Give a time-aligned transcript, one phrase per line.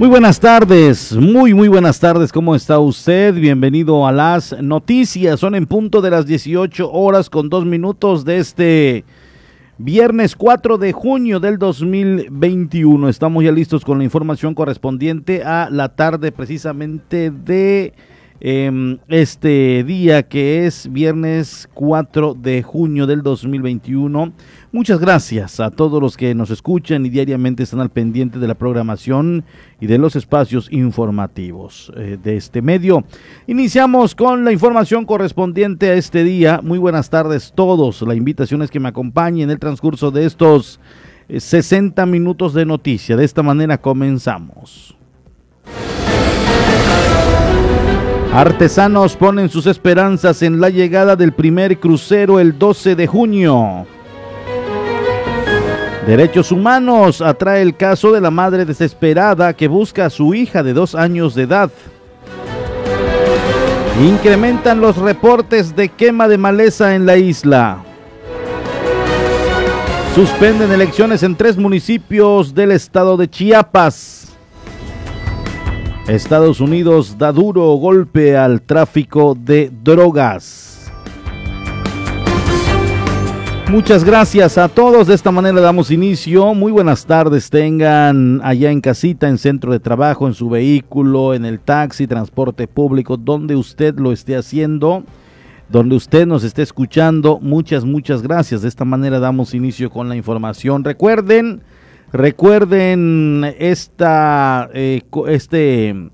[0.00, 3.34] Muy buenas tardes, muy muy buenas tardes, ¿cómo está usted?
[3.34, 8.38] Bienvenido a las noticias, son en punto de las 18 horas con dos minutos de
[8.38, 9.04] este
[9.76, 13.10] viernes 4 de junio del 2021.
[13.10, 17.92] Estamos ya listos con la información correspondiente a la tarde precisamente de
[18.42, 24.32] Em, este día que es viernes 4 de junio del 2021.
[24.72, 28.54] Muchas gracias a todos los que nos escuchan y diariamente están al pendiente de la
[28.54, 29.44] programación
[29.78, 33.04] y de los espacios informativos eh, de este medio.
[33.46, 36.60] Iniciamos con la información correspondiente a este día.
[36.62, 38.00] Muy buenas tardes todos.
[38.00, 40.80] La invitación es que me acompañen en el transcurso de estos
[41.28, 43.18] 60 eh, minutos de noticia.
[43.18, 44.96] De esta manera comenzamos.
[48.32, 53.86] Artesanos ponen sus esperanzas en la llegada del primer crucero el 12 de junio.
[56.06, 60.72] Derechos Humanos atrae el caso de la madre desesperada que busca a su hija de
[60.72, 61.70] dos años de edad.
[64.00, 67.82] Incrementan los reportes de quema de maleza en la isla.
[70.14, 74.19] Suspenden elecciones en tres municipios del estado de Chiapas.
[76.10, 80.90] Estados Unidos da duro golpe al tráfico de drogas.
[83.68, 85.06] Muchas gracias a todos.
[85.06, 86.52] De esta manera damos inicio.
[86.54, 91.44] Muy buenas tardes tengan allá en casita, en centro de trabajo, en su vehículo, en
[91.44, 95.04] el taxi, transporte público, donde usted lo esté haciendo,
[95.68, 97.38] donde usted nos esté escuchando.
[97.40, 98.62] Muchas, muchas gracias.
[98.62, 100.82] De esta manera damos inicio con la información.
[100.82, 101.62] Recuerden
[102.12, 106.10] Recuerden esta, eh, este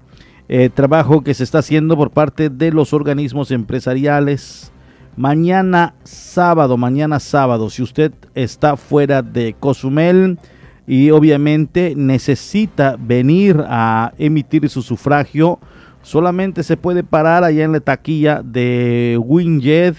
[0.48, 4.72] eh, trabajo que se está haciendo por parte de los organismos empresariales.
[5.16, 10.38] Mañana sábado, mañana sábado, si usted está fuera de Cozumel
[10.86, 15.58] y obviamente necesita venir a emitir su sufragio,
[16.02, 19.96] solamente se puede parar allá en la taquilla de Winjet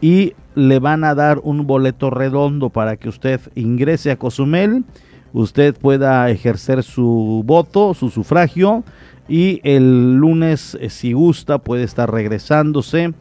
[0.00, 4.84] y le van a dar un boleto redondo para que usted ingrese a Cozumel
[5.36, 8.84] usted pueda ejercer su voto, su sufragio
[9.28, 13.12] y el lunes, eh, si gusta, puede estar regresándose.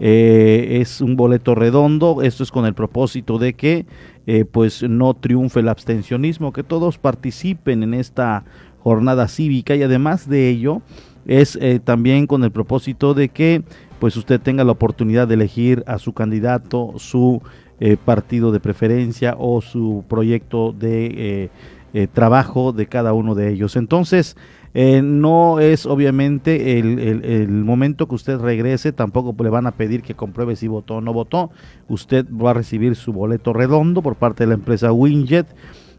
[0.00, 3.86] Eh, es un boleto redondo, esto es con el propósito de que
[4.26, 8.44] eh, pues no triunfe el abstencionismo, que todos participen en esta
[8.80, 10.82] jornada cívica y además de ello
[11.26, 13.62] es también con el propósito de que
[14.00, 17.42] pues usted tenga la oportunidad de elegir a su candidato, su
[17.82, 21.50] eh, partido de preferencia o su proyecto de eh,
[21.94, 23.74] eh, trabajo de cada uno de ellos.
[23.74, 24.36] Entonces,
[24.74, 30.56] no es obviamente el, momento que usted regrese, tampoco le van a pedir que compruebe
[30.56, 31.50] si votó o no votó.
[31.88, 35.46] Usted va a recibir su boleto redondo por parte de la empresa Winjet,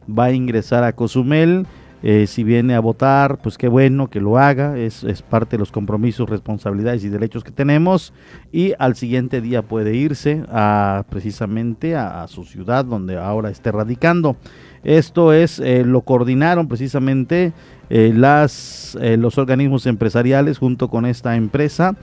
[0.08, 1.66] va a ingresar a Cozumel
[2.03, 5.72] eh, si viene a votar, pues qué bueno que lo haga, es, parte de los
[5.72, 8.12] compromisos, responsabilidades y derechos que tenemos.
[8.51, 14.35] Y al siguiente día puede irse a, precisamente a, su ciudad donde ahora esté radicando.
[14.84, 17.53] Esto es, eh, lo coordinaron precisamente
[17.91, 21.95] eh, las, los organismos empresariales junto con esta empresa,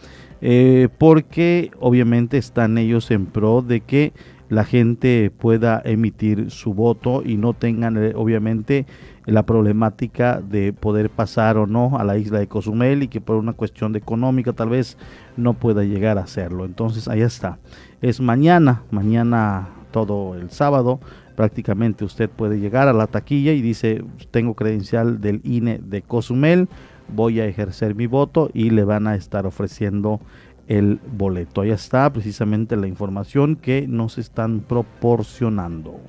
[0.98, 4.12] porque obviamente están ellos en pro de que
[4.48, 8.86] la gente pueda emitir su voto y no tengan obviamente
[9.28, 13.36] la problemática de poder pasar o no a la isla de Cozumel y que por
[13.36, 14.96] una cuestión de económica tal vez
[15.36, 16.64] no pueda llegar a hacerlo.
[16.64, 17.58] Entonces ahí está.
[18.00, 21.00] Es mañana, mañana todo el sábado,
[21.36, 26.68] prácticamente usted puede llegar a la taquilla y dice, tengo credencial del INE de Cozumel,
[27.14, 30.20] voy a ejercer mi voto y le van a estar ofreciendo
[30.68, 31.60] el boleto.
[31.60, 36.00] Ahí está precisamente la información que nos están proporcionando.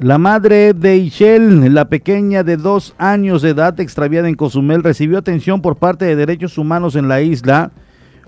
[0.00, 5.18] La madre de Ishel, la pequeña de dos años de edad extraviada en Cozumel, recibió
[5.18, 7.70] atención por parte de Derechos Humanos en la isla.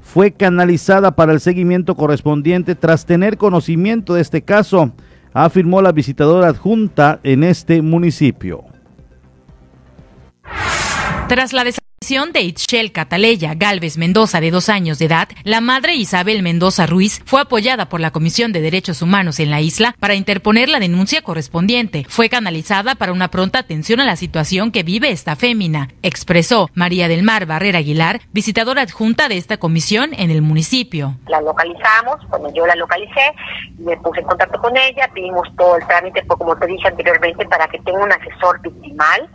[0.03, 4.93] Fue canalizada para el seguimiento correspondiente tras tener conocimiento de este caso,
[5.33, 8.65] afirmó la visitadora adjunta en este municipio.
[11.27, 11.65] Tras la
[12.03, 17.23] de Itchel Cataleya Galvez Mendoza, de dos años de edad, la madre Isabel Mendoza Ruiz
[17.27, 21.23] fue apoyada por la Comisión de Derechos Humanos en la isla para interponer la denuncia
[21.23, 22.05] correspondiente.
[22.09, 27.07] Fue canalizada para una pronta atención a la situación que vive esta fémina, expresó María
[27.07, 31.15] del Mar Barrera Aguilar, visitadora adjunta de esta comisión en el municipio.
[31.29, 33.33] La localizamos, cuando yo la localicé,
[33.79, 37.69] me puse en contacto con ella, pedimos todo el trámite, como te dije anteriormente, para
[37.69, 39.31] que tenga un asesor victimal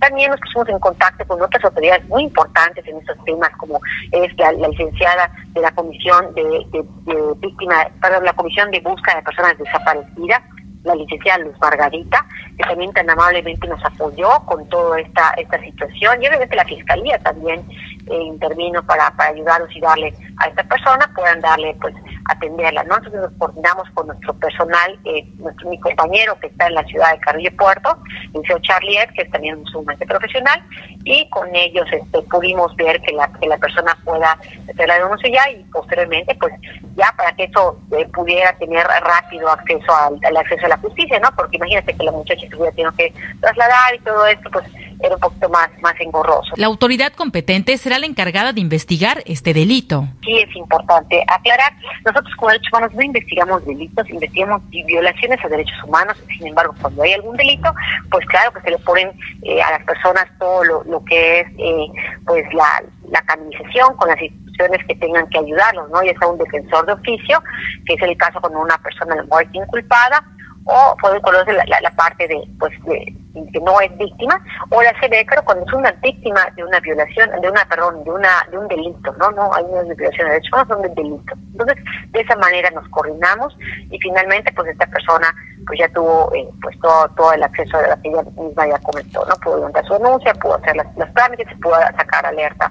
[0.00, 3.80] También nos pusimos en contacto con otras autoridades muy importantes en estos temas, como
[4.10, 9.16] es la, licenciada de la Comisión de, de, de Víctimas, perdón, la Comisión de Búsqueda
[9.16, 10.42] de Personas Desaparecidas,
[10.84, 12.26] la licenciada Luz Margarita,
[12.56, 17.18] que también tan amablemente nos apoyó con toda esta, esta situación, y obviamente la Fiscalía
[17.18, 17.64] también
[18.10, 21.94] eh, intervino para, para ayudarnos y darle a esta persona, puedan darle, pues,
[22.28, 22.96] atenderla, ¿no?
[22.96, 27.12] Entonces nos coordinamos con nuestro personal, eh, nuestro, mi compañero que está en la ciudad
[27.12, 27.96] de Carrillo Puerto,
[28.34, 30.62] el señor Charlie Ed, que es también un sumamente profesional,
[31.04, 34.32] y con ellos este, pudimos ver que la, que la persona pueda
[34.68, 36.52] hacer la denuncia ya y posteriormente, pues,
[36.96, 41.18] ya para que eso eh, pudiera tener rápido acceso al, al acceso a la justicia,
[41.20, 41.28] ¿no?
[41.36, 44.64] Porque imagínate que la muchacha se hubiera tenido que trasladar y todo esto, pues
[45.02, 46.52] era un poquito más, más engorroso.
[46.56, 50.06] La autoridad competente será la encargada de investigar este delito.
[50.24, 51.72] Sí, es importante aclarar.
[52.04, 56.16] Nosotros como derechos humanos no investigamos delitos, investigamos violaciones a derechos humanos.
[56.28, 57.74] Sin embargo, cuando hay algún delito,
[58.10, 59.10] pues claro que se le ponen
[59.42, 61.86] eh, a las personas todo lo, lo que es eh,
[62.24, 66.02] pues la, la canonización con las instituciones que tengan que ayudarlos, ¿no?
[66.02, 67.42] Ya sea un defensor de oficio,
[67.86, 70.24] que es el caso cuando una persona muerte inculpada,
[70.64, 75.42] o puede conocer la, la, parte de pues que no es víctima o la pero
[75.44, 79.12] cuando es una víctima de una violación de una perdón de una de un delito
[79.18, 81.34] no no hay una violación de derechos son de delito.
[81.52, 81.76] Entonces
[82.10, 83.56] de esa manera nos coordinamos
[83.90, 85.34] y finalmente pues esta persona
[85.66, 88.78] pues ya tuvo eh, pues todo todo el acceso a la que ella misma ya
[88.78, 92.70] comentó no pudo levantar su denuncia pudo hacer las, las trámites pudo sacar alerta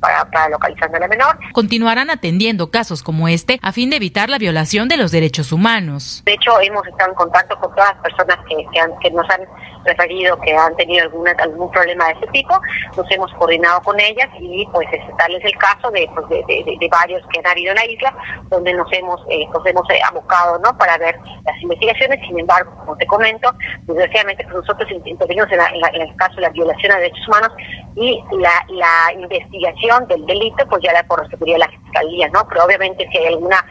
[0.00, 1.38] para, para localizar a la menor.
[1.52, 6.22] Continuarán atendiendo casos como este a fin de evitar la violación de los derechos humanos.
[6.24, 9.28] De hecho, hemos estado en contacto con todas las personas que, que, han, que nos
[9.30, 9.40] han
[9.88, 12.60] referido que han tenido alguna, algún problema de ese tipo,
[12.96, 14.86] nos hemos coordinado con ellas y pues
[15.18, 18.14] tal es el caso de, pues, de, de, varios que han habido en la isla,
[18.48, 20.76] donde nos hemos, eh, nos hemos eh, abocado ¿no?
[20.76, 23.52] para ver las investigaciones, sin embargo, como te comento,
[23.82, 27.52] desgraciadamente pues, nosotros intervenimos en, en, en, el caso de la violación a derechos humanos
[27.96, 32.46] y la, la investigación del delito pues ya la correspondería a la fiscalía, ¿no?
[32.48, 33.64] Pero obviamente si hay alguna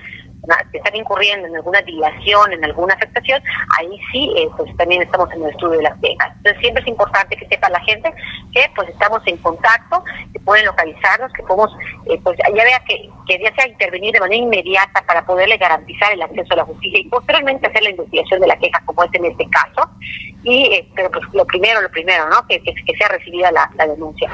[0.72, 3.42] que están incurriendo en alguna dilación, en alguna afectación,
[3.78, 6.31] ahí sí, eh, pues también estamos en el estudio de las quejas.
[6.38, 8.13] Entonces siempre es importante que sepa la gente
[8.54, 11.75] que pues estamos en contacto, que pueden localizarnos, que podemos,
[12.06, 16.13] eh, pues ya vea que, que ya sea intervenir de manera inmediata para poderle garantizar
[16.13, 19.13] el acceso a la justicia y posteriormente hacer la investigación de la queja como es
[19.13, 19.89] en este caso.
[20.44, 22.45] Y, eh, pero pues lo primero, lo primero, ¿no?
[22.48, 24.30] Que, que, que sea recibida la, la denuncia.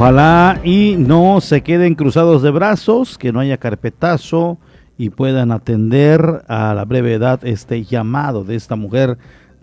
[0.00, 4.56] Ojalá y no se queden cruzados de brazos, que no haya carpetazo
[4.96, 9.18] y puedan atender a la brevedad este llamado de esta mujer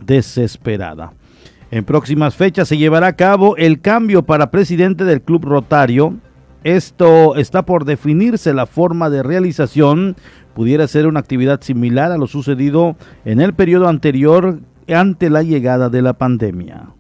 [0.06, 1.14] desesperada.
[1.72, 6.16] En próximas fechas se llevará a cabo el cambio para presidente del Club Rotario.
[6.66, 10.18] Esto está por definirse la forma de realización.
[10.54, 14.60] Pudiera ser una actividad similar a lo sucedido en el periodo anterior
[14.90, 16.95] ante la llegada de la pandemia.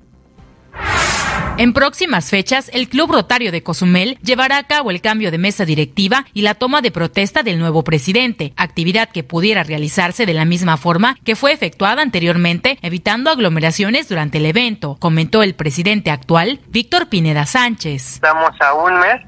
[1.57, 5.63] En próximas fechas, el Club Rotario de Cozumel llevará a cabo el cambio de mesa
[5.63, 10.43] directiva y la toma de protesta del nuevo presidente, actividad que pudiera realizarse de la
[10.43, 16.59] misma forma que fue efectuada anteriormente, evitando aglomeraciones durante el evento, comentó el presidente actual,
[16.67, 18.15] Víctor Pineda Sánchez.
[18.15, 19.21] Estamos a un mes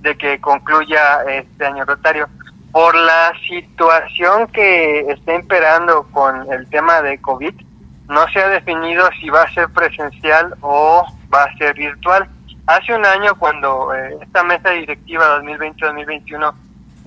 [0.00, 2.30] de que concluya este año rotario.
[2.72, 7.52] Por la situación que está imperando con el tema de COVID,
[8.08, 12.28] no se ha definido si va a ser presencial o va a ser virtual.
[12.66, 16.54] Hace un año cuando eh, esta mesa directiva 2020-2021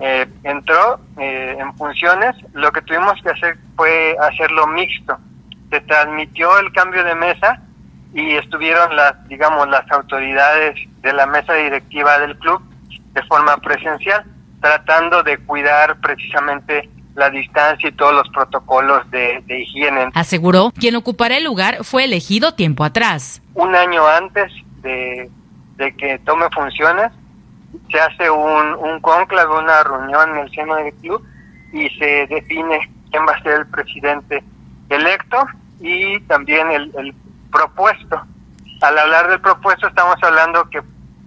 [0.00, 5.16] eh, entró eh, en funciones, lo que tuvimos que hacer fue hacerlo mixto.
[5.70, 7.60] Se transmitió el cambio de mesa
[8.12, 12.62] y estuvieron las, digamos, las autoridades de la mesa directiva del club
[13.12, 14.24] de forma presencial,
[14.60, 20.10] tratando de cuidar precisamente la distancia y todos los protocolos de, de, higiene.
[20.14, 23.42] Aseguró, quien ocupará el lugar fue elegido tiempo atrás.
[23.54, 25.30] Un año antes de,
[25.76, 27.10] de que tome funciones,
[27.90, 31.26] se hace un, un conclave, una reunión en el seno del club
[31.72, 32.78] y se define
[33.10, 34.44] quién va a ser el presidente
[34.90, 35.38] electo
[35.80, 37.14] y también el, el
[37.50, 38.20] propuesto.
[38.82, 40.82] Al hablar del propuesto estamos hablando que,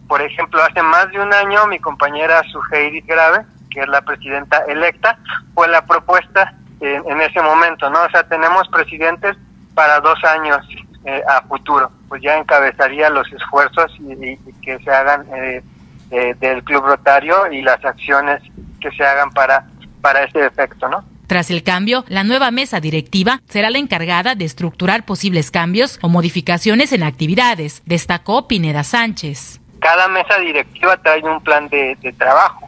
[0.08, 4.64] por ejemplo, hace más de un año mi compañera Suheiri Grave que es la presidenta
[4.68, 5.18] electa,
[5.54, 8.04] fue la propuesta en, en ese momento, ¿no?
[8.04, 9.36] O sea, tenemos presidentes
[9.74, 10.58] para dos años
[11.06, 15.64] eh, a futuro, pues ya encabezaría los esfuerzos y, y que se hagan eh,
[16.12, 18.42] eh, del Club Rotario y las acciones
[18.82, 19.66] que se hagan para,
[20.02, 21.04] para este efecto, ¿no?
[21.28, 26.10] Tras el cambio, la nueva mesa directiva será la encargada de estructurar posibles cambios o
[26.10, 29.62] modificaciones en actividades, destacó Pineda Sánchez.
[29.80, 32.68] cada mesa directiva trae un plan de, trabajo.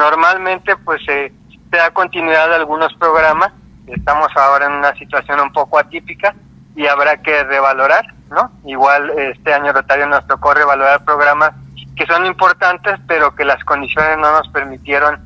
[0.00, 1.30] Normalmente pues se
[1.68, 3.52] da continuidad a algunos programas,
[3.86, 6.34] estamos ahora en una situación un poco atípica
[6.74, 8.50] y habrá que revalorar, ¿no?
[8.64, 11.50] Igual este año Rotario nos tocó revalorar programas
[11.94, 15.20] que son importantes, pero que las condiciones no nos permitieron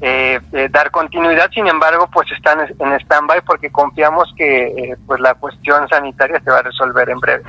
[0.00, 5.18] eh, eh, dar continuidad, sin embargo, pues están en stand-by porque confiamos que eh, pues
[5.18, 7.42] la cuestión sanitaria se va a resolver en breve.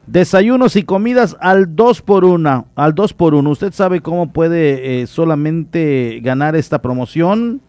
[0.07, 3.51] Desayunos y comidas al 2 por 1, al 2 por 1.
[3.51, 7.61] ¿Usted sabe cómo puede eh, solamente ganar esta promoción?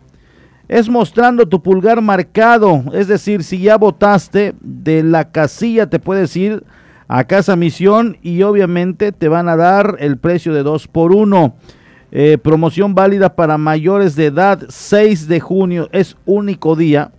[0.67, 6.35] Es mostrando tu pulgar marcado, es decir, si ya votaste de la casilla te puedes
[6.35, 6.63] ir
[7.07, 11.55] a Casa Misión y obviamente te van a dar el precio de 2 por 1.
[12.11, 17.11] Eh, promoción válida para mayores de edad, 6 de junio, es único día,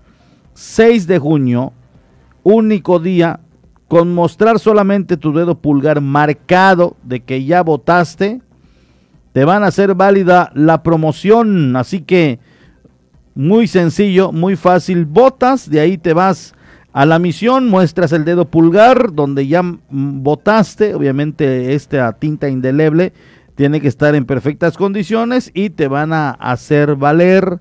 [0.54, 1.72] 6 de junio,
[2.42, 3.40] único día,
[3.88, 8.42] con mostrar solamente tu dedo pulgar marcado de que ya votaste,
[9.32, 11.74] te van a hacer válida la promoción.
[11.74, 12.38] Así que
[13.34, 15.06] muy sencillo, muy fácil.
[15.06, 16.54] Votas, de ahí te vas
[16.92, 20.94] a la misión, muestras el dedo pulgar donde ya votaste.
[20.94, 23.14] Obviamente esta tinta indeleble
[23.54, 27.58] tiene que estar en perfectas condiciones y te van a hacer valer,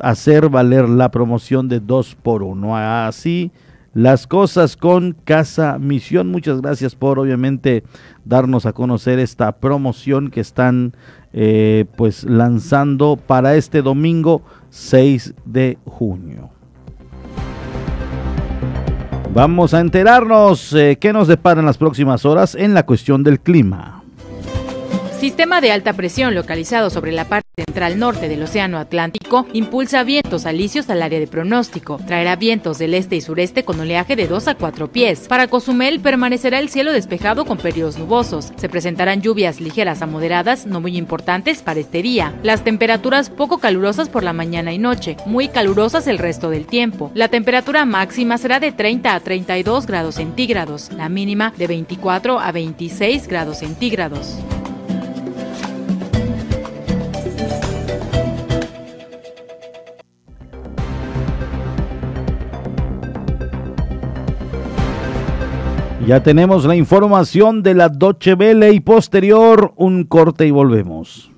[0.00, 2.76] hacer valer la promoción de 2 por 1.
[3.06, 3.50] Así
[3.98, 6.28] las cosas con Casa Misión.
[6.28, 7.82] Muchas gracias por obviamente
[8.24, 10.94] darnos a conocer esta promoción que están
[11.32, 16.50] eh, pues lanzando para este domingo 6 de junio.
[19.34, 23.40] Vamos a enterarnos eh, qué nos depara en las próximas horas en la cuestión del
[23.40, 23.97] clima.
[25.18, 30.46] Sistema de alta presión localizado sobre la parte central norte del Océano Atlántico impulsa vientos
[30.46, 31.98] alisios al área de pronóstico.
[32.06, 35.26] Traerá vientos del este y sureste con oleaje de 2 a 4 pies.
[35.26, 38.52] Para Cozumel permanecerá el cielo despejado con periodos nubosos.
[38.54, 42.32] Se presentarán lluvias ligeras a moderadas, no muy importantes para este día.
[42.44, 47.10] Las temperaturas poco calurosas por la mañana y noche, muy calurosas el resto del tiempo.
[47.14, 52.52] La temperatura máxima será de 30 a 32 grados centígrados, la mínima de 24 a
[52.52, 54.38] 26 grados centígrados.
[66.08, 71.30] Ya tenemos la información de la Doche Vele y posterior un corte y volvemos.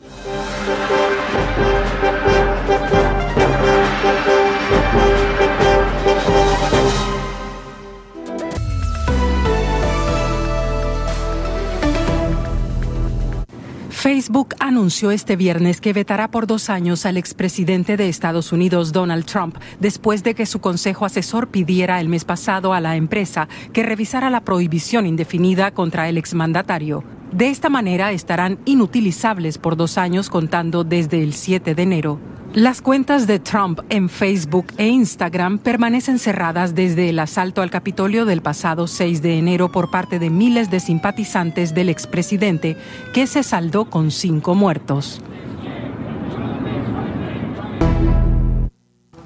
[14.01, 19.27] Facebook anunció este viernes que vetará por dos años al expresidente de Estados Unidos, Donald
[19.27, 23.83] Trump, después de que su consejo asesor pidiera el mes pasado a la empresa que
[23.83, 27.20] revisara la prohibición indefinida contra el exmandatario.
[27.33, 32.19] De esta manera estarán inutilizables por dos años contando desde el 7 de enero.
[32.55, 38.25] Las cuentas de Trump en Facebook e Instagram permanecen cerradas desde el asalto al Capitolio
[38.25, 42.77] del pasado 6 de enero por parte de miles de simpatizantes del expresidente,
[43.15, 45.23] que se saldó con cinco muertos.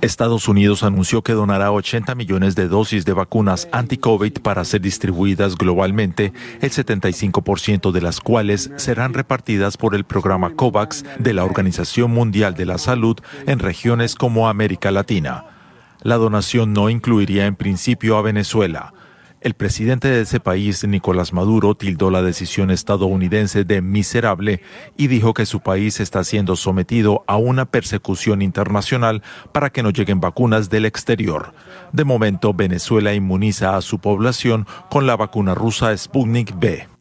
[0.04, 5.56] Estados Unidos anunció que donará 80 millones de dosis de vacunas anti-COVID para ser distribuidas
[5.56, 12.10] globalmente, el 75% de las cuales serán repartidas por el programa COVAX de la Organización
[12.10, 15.46] Mundial de la Salud en regiones como América Latina.
[16.02, 18.92] La donación no incluiría en principio a Venezuela.
[19.44, 24.62] El presidente de ese país, Nicolás Maduro, tildó la decisión estadounidense de miserable
[24.96, 29.22] y dijo que su país está siendo sometido a una persecución internacional
[29.52, 31.52] para que no lleguen vacunas del exterior.
[31.92, 36.93] De momento, Venezuela inmuniza a su población con la vacuna rusa Sputnik B.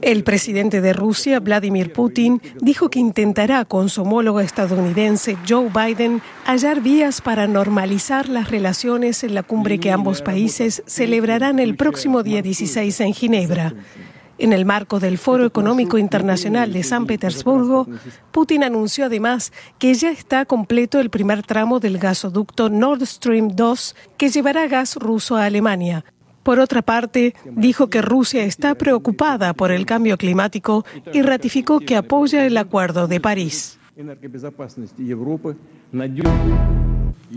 [0.00, 6.22] El presidente de Rusia, Vladimir Putin, dijo que intentará con su homólogo estadounidense Joe Biden
[6.44, 12.22] hallar vías para normalizar las relaciones en la cumbre que ambos países celebrarán el próximo
[12.22, 13.74] día 16 en Ginebra.
[14.36, 17.86] En el marco del Foro Económico Internacional de San Petersburgo,
[18.32, 23.94] Putin anunció además que ya está completo el primer tramo del gasoducto Nord Stream 2
[24.16, 26.04] que llevará gas ruso a Alemania,
[26.44, 31.96] por otra parte, dijo que Rusia está preocupada por el cambio climático y ratificó que
[31.96, 33.80] apoya el Acuerdo de París.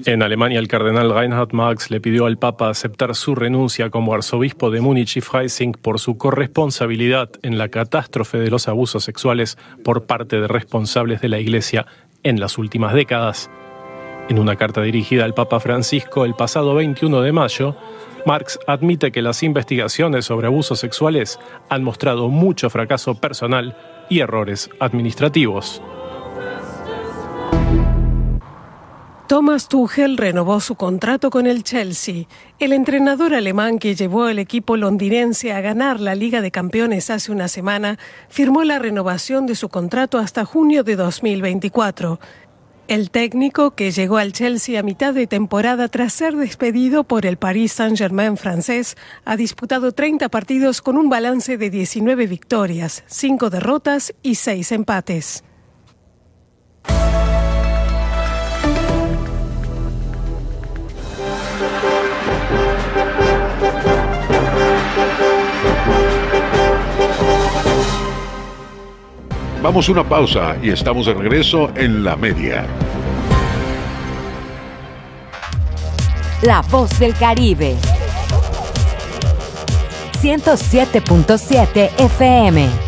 [0.06, 4.70] En Alemania, el cardenal Reinhard Marx le pidió al Papa aceptar su renuncia como arzobispo
[4.70, 10.06] de Múnich y Freising por su corresponsabilidad en la catástrofe de los abusos sexuales por
[10.06, 11.86] parte de responsables de la Iglesia
[12.24, 13.50] en las últimas décadas.
[14.30, 17.78] En una carta dirigida al Papa Francisco el pasado 21 de mayo,
[18.28, 23.78] Marx admite que las investigaciones sobre abusos sexuales han mostrado mucho fracaso personal
[24.10, 25.82] y errores administrativos.
[29.28, 32.28] Thomas Tuchel renovó su contrato con el Chelsea.
[32.60, 37.32] El entrenador alemán que llevó al equipo londinense a ganar la Liga de Campeones hace
[37.32, 37.98] una semana
[38.30, 42.20] firmó la renovación de su contrato hasta junio de 2024.
[42.88, 47.36] El técnico, que llegó al Chelsea a mitad de temporada tras ser despedido por el
[47.36, 54.13] Paris Saint-Germain francés, ha disputado 30 partidos con un balance de 19 victorias, 5 derrotas
[54.24, 55.44] y 6 empates.
[69.68, 72.66] Vamos a una pausa y estamos de regreso en la media.
[76.42, 77.76] La voz del Caribe.
[80.22, 82.87] 107.7 FM.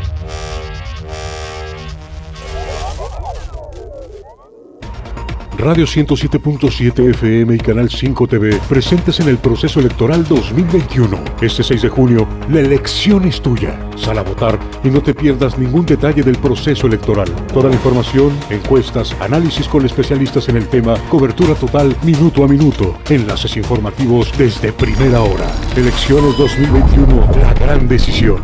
[5.59, 11.19] Radio 107.7 FM y Canal 5 TV presentes en el proceso electoral 2021.
[11.41, 13.77] Este 6 de junio, la elección es tuya.
[13.97, 17.27] Sal a votar y no te pierdas ningún detalle del proceso electoral.
[17.47, 22.97] Toda la información, encuestas, análisis con especialistas en el tema, cobertura total minuto a minuto,
[23.09, 25.51] enlaces informativos desde primera hora.
[25.75, 28.41] Elecciones 2021, la gran decisión.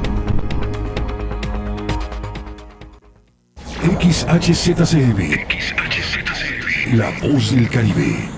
[4.02, 5.85] XHZCM.
[6.94, 8.35] La voz del Caribe.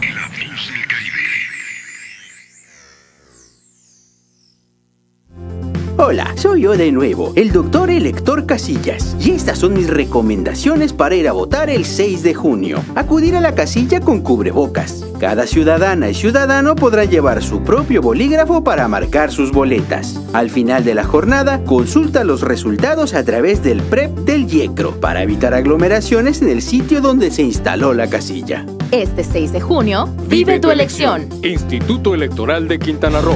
[6.10, 11.16] Hola, soy yo de nuevo, el doctor elector Casillas, y estas son mis recomendaciones para
[11.16, 12.82] ir a votar el 6 de junio.
[12.96, 15.04] Acudir a la casilla con cubrebocas.
[15.20, 20.18] Cada ciudadana y ciudadano podrá llevar su propio bolígrafo para marcar sus boletas.
[20.32, 25.24] Al final de la jornada, consulta los resultados a través del PREP del YECRO para
[25.24, 28.66] evitar aglomeraciones en el sitio donde se instaló la casilla.
[28.92, 31.28] Este 6 de junio, vive, tu elección.
[31.44, 33.36] Instituto Electoral de Quintana Roo.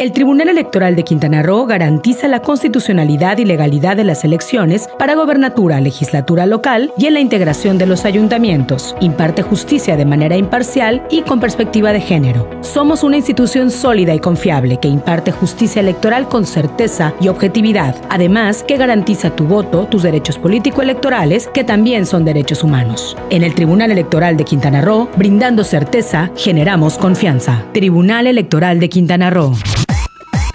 [0.00, 5.14] El Tribunal Electoral de Quintana Roo garantiza la constitucionalidad y legalidad de las elecciones para
[5.14, 8.96] gobernatura, legislatura local y en la integración de los ayuntamientos.
[9.00, 12.48] Imparte justicia de manera imparcial y con perspectiva de género.
[12.62, 17.94] Somos una institución sólida y confiable que imparte justicia electoral con certeza y objetividad.
[18.08, 23.18] Además, que garantiza tu voto, tus derechos político-electorales, que también son derechos humanos.
[23.28, 27.64] En el Tribunal Electoral de Quintana Roo, brindando certeza, generamos confianza.
[27.74, 29.52] Tribunal Electoral de Quintana Roo.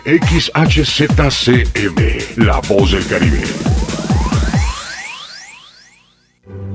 [0.05, 1.97] XHZCM,
[2.45, 3.41] La Voz del Caribe.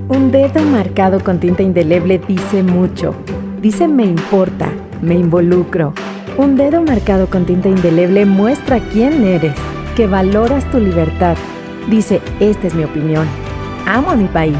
[0.08, 3.14] Un dedo marcado con tinta indeleble dice mucho.
[3.62, 5.94] Dice me importa, me involucro.
[6.38, 9.54] Un dedo marcado con tinta indeleble muestra quién eres,
[9.94, 11.36] que valoras tu libertad.
[11.88, 13.28] Dice, esta es mi opinión.
[13.86, 14.56] Amo a mi país.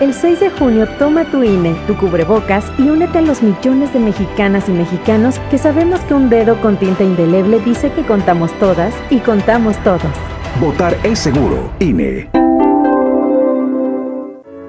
[0.00, 3.98] El 6 de junio toma tu INE, tu cubrebocas y únete a los millones de
[3.98, 8.94] mexicanas y mexicanos que sabemos que un dedo con tinta indeleble dice que contamos todas
[9.10, 10.02] y contamos todos.
[10.60, 11.72] Votar es seguro.
[11.80, 12.47] INE.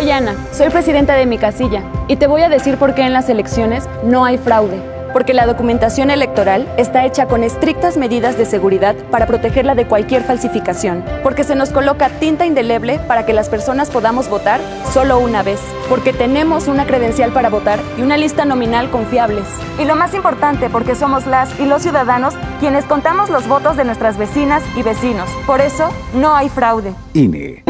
[0.00, 3.12] Soy Ana, soy presidenta de mi casilla y te voy a decir por qué en
[3.12, 4.80] las elecciones no hay fraude.
[5.12, 10.22] Porque la documentación electoral está hecha con estrictas medidas de seguridad para protegerla de cualquier
[10.22, 11.04] falsificación.
[11.22, 15.60] Porque se nos coloca tinta indeleble para que las personas podamos votar solo una vez.
[15.90, 19.44] Porque tenemos una credencial para votar y una lista nominal confiables.
[19.78, 23.84] Y lo más importante, porque somos las y los ciudadanos quienes contamos los votos de
[23.84, 25.28] nuestras vecinas y vecinos.
[25.46, 26.94] Por eso, no hay fraude.
[27.12, 27.69] INE.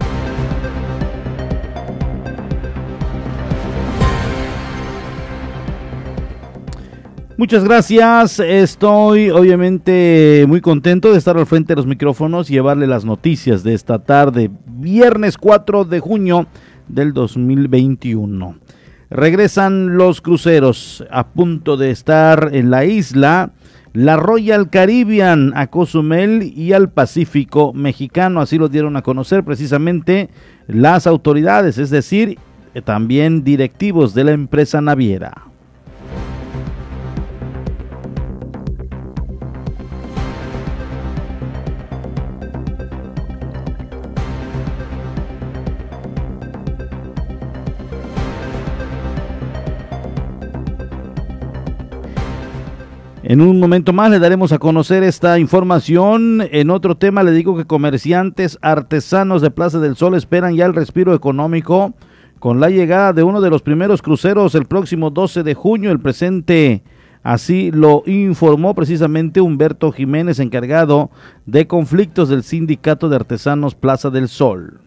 [7.41, 8.39] Muchas gracias.
[8.39, 13.63] Estoy obviamente muy contento de estar al frente de los micrófonos y llevarle las noticias
[13.63, 16.45] de esta tarde, viernes 4 de junio
[16.87, 18.57] del 2021.
[19.09, 23.53] Regresan los cruceros a punto de estar en la isla,
[23.93, 28.39] la Royal Caribbean a Cozumel y al Pacífico mexicano.
[28.39, 30.29] Así lo dieron a conocer precisamente
[30.67, 32.37] las autoridades, es decir,
[32.83, 35.50] también directivos de la empresa naviera.
[53.31, 56.43] En un momento más le daremos a conocer esta información.
[56.51, 60.75] En otro tema le digo que comerciantes artesanos de Plaza del Sol esperan ya el
[60.75, 61.93] respiro económico
[62.39, 65.91] con la llegada de uno de los primeros cruceros el próximo 12 de junio.
[65.91, 66.83] El presente
[67.23, 71.09] así lo informó precisamente Humberto Jiménez, encargado
[71.45, 74.81] de conflictos del Sindicato de Artesanos Plaza del Sol.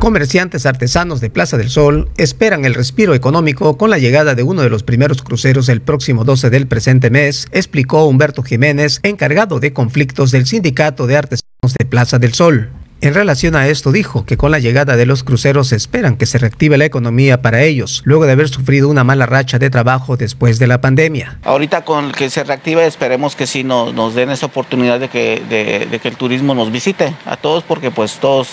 [0.00, 4.62] Comerciantes artesanos de Plaza del Sol esperan el respiro económico con la llegada de uno
[4.62, 9.74] de los primeros cruceros el próximo 12 del presente mes, explicó Humberto Jiménez, encargado de
[9.74, 12.70] conflictos del Sindicato de Artesanos de Plaza del Sol.
[13.02, 16.38] En relación a esto dijo que con la llegada de los cruceros esperan que se
[16.38, 20.58] reactive la economía para ellos, luego de haber sufrido una mala racha de trabajo después
[20.58, 21.38] de la pandemia.
[21.44, 26.16] Ahorita con que se reactive esperemos que sí nos, den esa oportunidad de que el
[26.16, 28.48] turismo nos visite a todos porque pues todos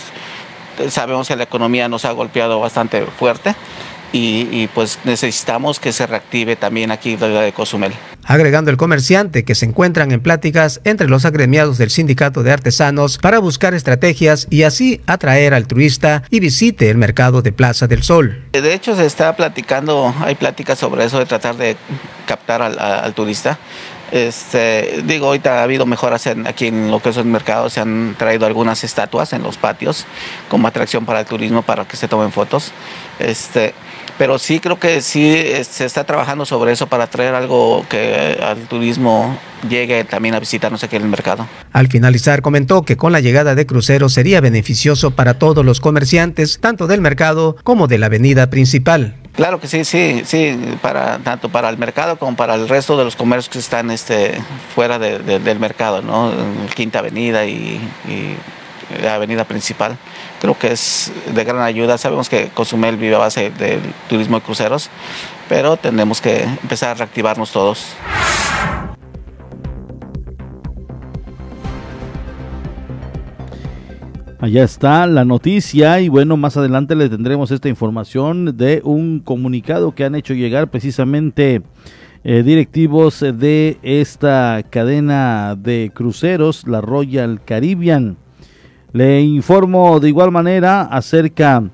[0.90, 3.56] sabemos que la economía nos ha golpeado bastante fuerte
[4.14, 7.92] y, y, pues necesitamos que se reactive también aquí la de Cozumel.
[8.24, 13.18] Agregando el comerciante que se encuentran en pláticas entre los agremiados del sindicato de artesanos
[13.18, 18.04] para buscar estrategias y así atraer al turista y visite el mercado de Plaza del
[18.04, 18.44] Sol.
[18.54, 21.76] De hecho se está platicando, hay pláticas sobre eso de tratar de
[22.26, 23.58] captar al, al turista.
[24.12, 27.82] Este, digo, ahorita ha habido mejoras en, aquí en lo que es el mercado, se
[27.82, 30.06] han traído algunas estatuas en los patios
[30.50, 32.72] como atracción para el turismo, para que se tomen fotos.
[33.20, 33.74] Este,
[34.18, 35.36] pero sí creo que sí
[35.70, 39.38] se está trabajando sobre eso para traer algo que al turismo
[39.70, 41.48] llegue también a visitarnos aquí en el mercado.
[41.72, 46.60] Al finalizar comentó que con la llegada de cruceros sería beneficioso para todos los comerciantes,
[46.60, 49.16] tanto del mercado como de la avenida principal.
[49.38, 50.60] Claro que sí, sí, sí,
[51.24, 54.42] tanto para el mercado como para el resto de los comercios que están este,
[54.74, 56.34] fuera de, de, del mercado, ¿no?
[56.74, 58.36] Quinta Avenida y, y
[59.04, 59.96] la avenida principal.
[60.42, 62.00] Creo que es de gran ayuda.
[62.00, 64.90] Sabemos que Cozumel vive a base del turismo de cruceros,
[65.48, 67.96] pero tenemos que empezar a reactivarnos todos.
[74.48, 79.94] Allá está la noticia y bueno, más adelante le tendremos esta información de un comunicado
[79.94, 81.64] que han hecho llegar precisamente
[82.24, 88.16] eh, directivos de esta cadena de cruceros, la Royal Caribbean.
[88.94, 91.70] Le informo de igual manera acerca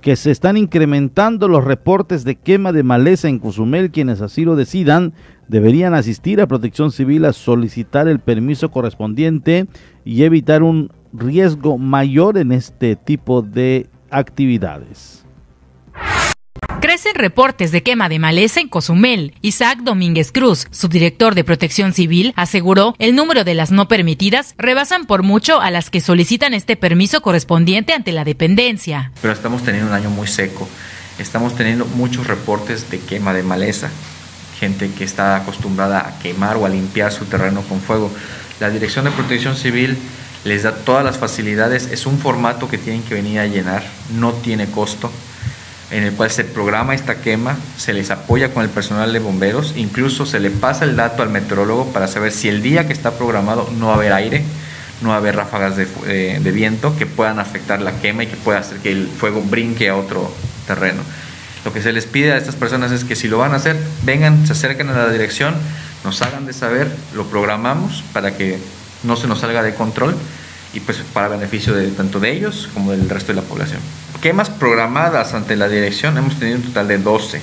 [0.00, 3.92] que se están incrementando los reportes de quema de maleza en Cozumel.
[3.92, 5.14] Quienes así lo decidan
[5.46, 9.68] deberían asistir a Protección Civil a solicitar el permiso correspondiente
[10.04, 15.24] y evitar un riesgo mayor en este tipo de actividades.
[16.80, 19.34] Crece Aparecen reportes de quema de maleza en Cozumel.
[19.42, 25.04] Isaac Domínguez Cruz, subdirector de Protección Civil, aseguró el número de las no permitidas rebasan
[25.04, 29.12] por mucho a las que solicitan este permiso correspondiente ante la dependencia.
[29.20, 30.66] Pero estamos teniendo un año muy seco.
[31.18, 33.90] Estamos teniendo muchos reportes de quema de maleza,
[34.58, 38.10] gente que está acostumbrada a quemar o a limpiar su terreno con fuego.
[38.58, 39.98] La Dirección de Protección Civil
[40.46, 43.82] les da todas las facilidades, es un formato que tienen que venir a llenar,
[44.16, 45.10] no tiene costo,
[45.90, 49.74] en el cual se programa esta quema, se les apoya con el personal de bomberos,
[49.76, 53.12] incluso se le pasa el dato al meteorólogo para saber si el día que está
[53.12, 54.44] programado no va a haber aire,
[55.00, 55.86] no va a haber ráfagas de,
[56.40, 59.88] de viento que puedan afectar la quema y que pueda hacer que el fuego brinque
[59.88, 60.32] a otro
[60.66, 61.02] terreno.
[61.64, 63.76] Lo que se les pide a estas personas es que si lo van a hacer,
[64.04, 65.54] vengan, se acerquen a la dirección,
[66.04, 68.58] nos hagan de saber, lo programamos para que
[69.06, 70.16] no se nos salga de control
[70.74, 73.80] y pues para beneficio de tanto de ellos como del resto de la población.
[74.20, 77.40] Quemas programadas ante la dirección hemos tenido un total de 12.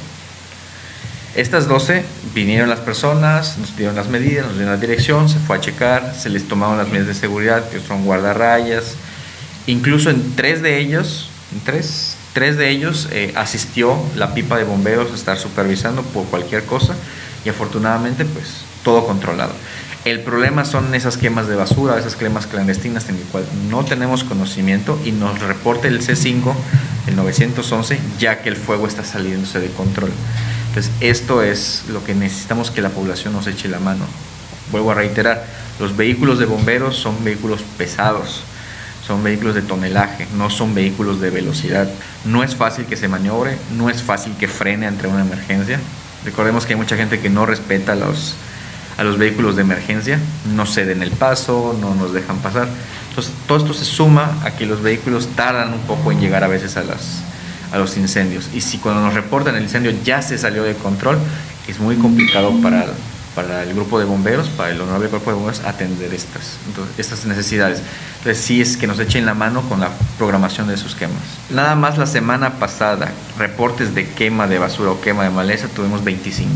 [1.35, 5.57] Estas 12 vinieron las personas, nos dieron las medidas, nos dieron la dirección, se fue
[5.57, 8.95] a checar, se les tomaron las medidas de seguridad, que son guardarrayas.
[9.65, 14.63] Incluso en tres de ellos, en tres, tres de ellos eh, asistió la pipa de
[14.63, 16.93] bomberos a estar supervisando por cualquier cosa
[17.43, 19.53] y afortunadamente pues todo controlado.
[20.05, 24.25] El problema son esas quemas de basura, esas quemas clandestinas en el cual no tenemos
[24.25, 26.53] conocimiento y nos reporte el C5,
[27.07, 30.11] el 911, ya que el fuego está saliéndose de control.
[30.67, 34.05] Entonces, esto es lo que necesitamos que la población nos eche la mano.
[34.71, 35.45] Vuelvo a reiterar,
[35.79, 38.41] los vehículos de bomberos son vehículos pesados,
[39.07, 41.89] son vehículos de tonelaje, no son vehículos de velocidad.
[42.25, 45.79] No es fácil que se maniobre, no es fácil que frene ante una emergencia.
[46.25, 48.35] Recordemos que hay mucha gente que no respeta los,
[48.97, 50.19] a los vehículos de emergencia,
[50.53, 52.67] no ceden el paso, no nos dejan pasar.
[53.09, 56.47] Entonces, todo esto se suma a que los vehículos tardan un poco en llegar a
[56.47, 57.21] veces a, las,
[57.71, 58.49] a los incendios.
[58.53, 61.17] Y si cuando nos reportan el incendio ya se salió de control,
[61.67, 62.87] es muy complicado para,
[63.35, 66.57] para el grupo de bomberos, para el honorable cuerpo de bomberos, atender estas,
[66.97, 67.81] estas necesidades.
[68.17, 71.21] Entonces, sí es que nos echen la mano con la programación de sus quemas.
[71.49, 76.03] Nada más la semana pasada, reportes de quema de basura o quema de maleza, tuvimos
[76.03, 76.51] 25.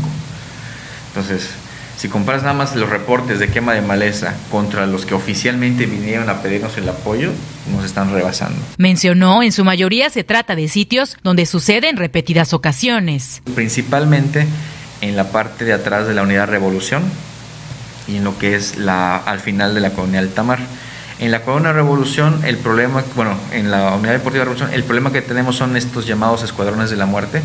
[1.08, 1.50] Entonces,
[1.98, 6.30] si comparas nada más los reportes de quema de maleza contra los que oficialmente vinieron
[6.30, 7.32] a pedirnos el apoyo,
[7.74, 8.56] nos están rebasando.
[8.76, 13.42] Mencionó, en su mayoría se trata de sitios donde sucede en repetidas ocasiones.
[13.52, 14.46] Principalmente
[15.00, 17.02] en la parte de atrás de la unidad Revolución
[18.06, 20.60] y en lo que es la, al final de la colonia Altamar.
[21.18, 25.20] En la colonia Revolución, el problema, bueno, en la unidad deportiva Revolución, el problema que
[25.20, 27.42] tenemos son estos llamados escuadrones de la muerte.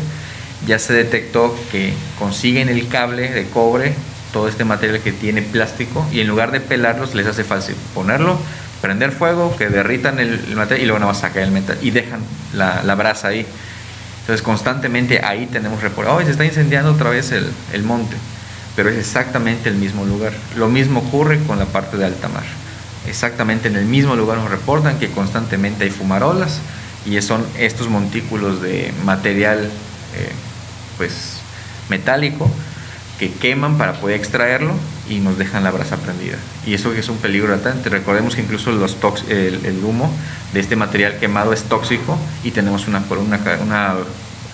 [0.64, 3.94] Ya se detectó que consiguen el cable de cobre
[4.34, 8.36] todo este material que tiene plástico y en lugar de pelarlos les hace fácil ponerlo,
[8.82, 12.20] prender fuego, que derritan el, material y luego nada más sacar el metal y dejan
[12.52, 13.46] la, brasa ahí.
[14.22, 18.16] Entonces constantemente ahí tenemos reportes, oh, se está incendiando otra vez el, el monte,
[18.74, 20.32] pero es exactamente el mismo lugar.
[20.56, 22.42] Lo mismo ocurre con la parte de alta mar.
[23.06, 26.58] Exactamente en el mismo lugar nos reportan que constantemente hay fumarolas
[27.06, 29.60] y son estos montículos de material
[30.16, 30.32] eh,
[30.98, 31.36] pues
[31.88, 32.50] metálico
[33.24, 34.74] que queman para poder extraerlo
[35.08, 36.36] y nos dejan la brasa prendida.
[36.66, 37.88] Y eso es un peligro latente.
[37.88, 40.10] Recordemos que incluso los el, el, humo
[40.52, 43.94] de este material quemado es tóxico y tenemos una, una, una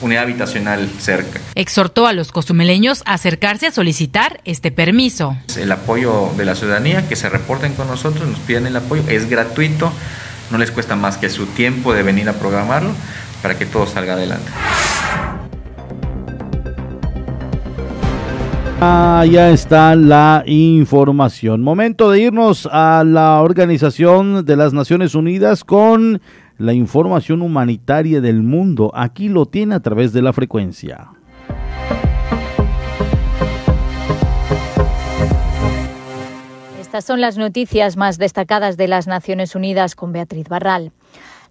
[0.01, 1.41] unidad habitacional cerca.
[1.57, 5.37] Exhortó a los cozumeleños a acercarse a solicitar este permiso.
[5.57, 9.29] El apoyo de la ciudadanía, que se reporten con nosotros, nos piden el apoyo, es
[9.29, 9.93] gratuito,
[10.53, 12.93] no les cuesta más que su tiempo de venir a programarlo
[13.43, 14.51] para que todo salga adelante.
[18.83, 21.61] Ah, ya está la información.
[21.61, 26.23] Momento de irnos a la Organización de las Naciones Unidas con
[26.57, 28.90] la información humanitaria del mundo.
[28.95, 31.11] Aquí lo tiene a través de la frecuencia.
[36.81, 40.90] Estas son las noticias más destacadas de las Naciones Unidas con Beatriz Barral.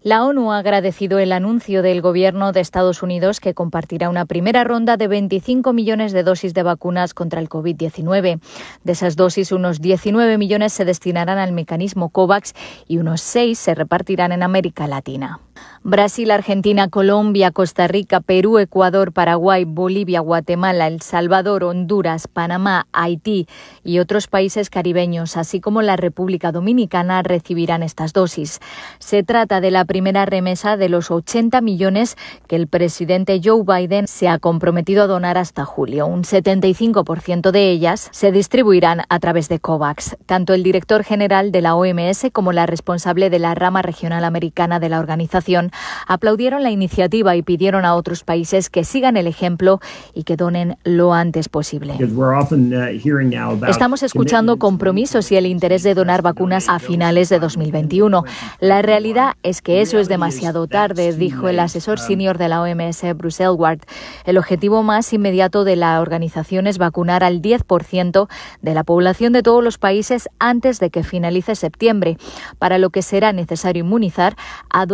[0.01, 4.63] La ONU ha agradecido el anuncio del Gobierno de Estados Unidos que compartirá una primera
[4.63, 8.39] ronda de 25 millones de dosis de vacunas contra el COVID-19.
[8.85, 12.53] De esas dosis, unos 19 millones se destinarán al mecanismo COVAX
[12.87, 15.41] y unos 6 se repartirán en América Latina.
[15.81, 23.47] Brasil, Argentina, Colombia, Costa Rica, Perú, Ecuador, Paraguay, Bolivia, Guatemala, El Salvador, Honduras, Panamá, Haití
[23.83, 28.59] y otros países caribeños, así como la República Dominicana, recibirán estas dosis.
[28.99, 32.17] Se trata de la primera remesa de los 80 millones
[32.47, 36.07] que el presidente Joe Biden se ha comprometido a donar hasta julio.
[36.07, 40.17] Un 75% de ellas se distribuirán a través de COVAX.
[40.25, 44.79] Tanto el director general de la OMS como la responsable de la rama regional americana
[44.81, 45.71] de la organización vacunación,
[46.07, 49.79] aplaudieron la iniciativa y pidieron a otros países que sigan el ejemplo
[50.13, 51.95] y que donen lo antes posible.
[51.99, 58.23] Uh, Estamos escuchando compromisos y el interés de donar vacunas a finales de 2021.
[58.59, 63.01] La realidad es que eso es demasiado tarde, dijo el asesor senior de la OMS,
[63.15, 63.79] Bruce Elward.
[64.25, 68.27] El objetivo más inmediato de la organización es vacunar al 10%
[68.61, 72.17] de la población de todos los países antes de que finalice septiembre,
[72.57, 74.35] para lo que será necesario inmunizar
[74.69, 74.85] a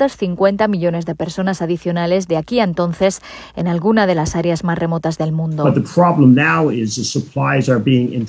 [0.00, 3.20] 250 millones de personas adicionales de aquí a entonces
[3.54, 5.72] en alguna de las áreas más remotas del mundo.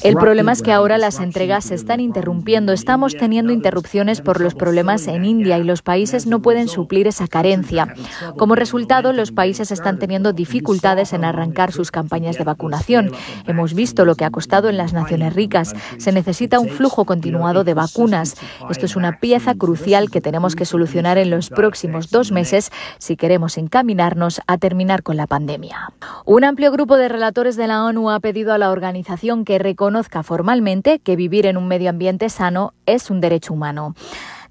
[0.04, 2.74] El problema es que ahora las entregas se están interrumpiendo.
[2.74, 7.28] Estamos teniendo interrupciones por los problemas en India y los países no pueden suplir esa
[7.28, 7.94] carencia.
[8.38, 13.12] Como resultado, los países están teniendo dificultades en arrancar sus campañas de vacunación.
[13.48, 15.74] Hemos visto lo que ha costado en las naciones ricas.
[15.98, 18.36] Se necesita un flujo continuado de vacunas.
[18.70, 21.61] Esto es una pieza crucial que tenemos que solucionar en los próximos
[22.10, 25.92] dos meses si queremos encaminarnos a terminar con la pandemia.
[26.26, 30.24] Un amplio grupo de relatores de la ONU ha pedido a la organización que reconozca
[30.24, 33.96] formalmente que vivir en un medio ambiente sano es un derecho humano.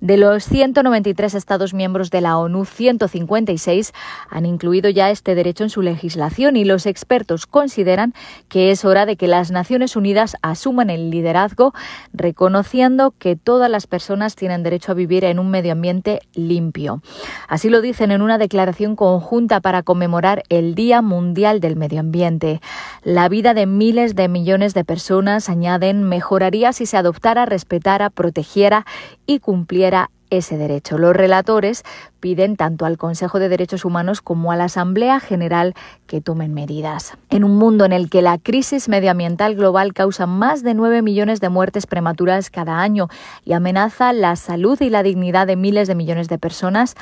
[0.01, 3.93] De los 193 Estados miembros de la ONU, 156
[4.31, 8.15] han incluido ya este derecho en su legislación y los expertos consideran
[8.49, 11.75] que es hora de que las Naciones Unidas asuman el liderazgo,
[12.15, 17.03] reconociendo que todas las personas tienen derecho a vivir en un medio ambiente limpio.
[17.47, 22.63] Así lo dicen en una declaración conjunta para conmemorar el Día Mundial del Medio Ambiente.
[23.03, 28.87] La vida de miles de millones de personas, añaden, mejoraría si se adoptara, respetara, protegiera
[29.27, 29.90] y cumpliera
[30.31, 30.97] ese derecho.
[30.97, 31.83] Los relatores
[32.21, 35.75] piden tanto al Consejo de Derechos Humanos como a la Asamblea General
[36.07, 37.15] que tomen medidas.
[37.29, 41.41] En un mundo en el que la crisis medioambiental global causa más de 9 millones
[41.41, 43.09] de muertes prematuras cada año
[43.45, 46.95] y amenaza la salud y la dignidad de miles de millones de personas,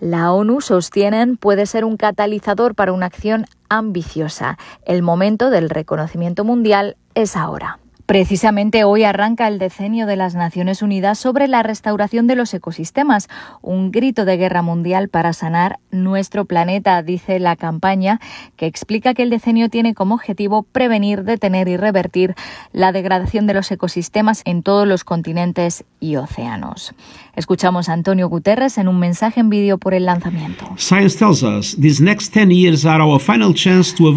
[0.00, 4.56] la ONU sostienen puede ser un catalizador para una acción ambiciosa.
[4.86, 7.78] El momento del reconocimiento mundial es ahora.
[8.10, 13.28] Precisamente hoy arranca el decenio de las Naciones Unidas sobre la restauración de los ecosistemas,
[13.62, 18.18] un grito de guerra mundial para sanar nuestro planeta, dice la campaña,
[18.56, 22.34] que explica que el decenio tiene como objetivo prevenir, detener y revertir
[22.72, 26.96] la degradación de los ecosistemas en todos los continentes y océanos.
[27.36, 30.66] Escuchamos a Antonio Guterres en un mensaje en vídeo por el lanzamiento.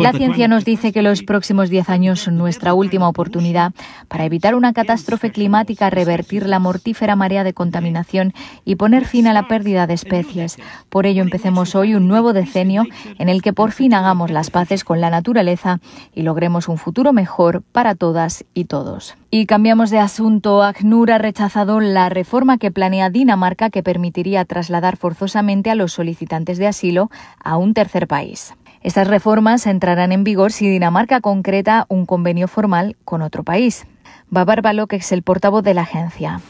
[0.04, 3.73] La ciencia nos dice que los próximos 10 años son nuestra última oportunidad
[4.08, 8.34] para evitar una catástrofe climática, revertir la mortífera marea de contaminación
[8.65, 10.58] y poner fin a la pérdida de especies.
[10.89, 12.84] Por ello empecemos hoy un nuevo decenio
[13.19, 15.80] en el que por fin hagamos las paces con la naturaleza
[16.13, 19.15] y logremos un futuro mejor para todas y todos.
[19.30, 20.62] Y cambiamos de asunto.
[20.62, 26.57] ACNUR ha rechazado la reforma que planea Dinamarca que permitiría trasladar forzosamente a los solicitantes
[26.57, 27.09] de asilo
[27.43, 28.53] a un tercer país.
[28.81, 33.85] Estas reformas entrarán en vigor si Dinamarca concreta un convenio formal con otro país.
[34.34, 36.41] Babar Balok es el portavoz de la agencia.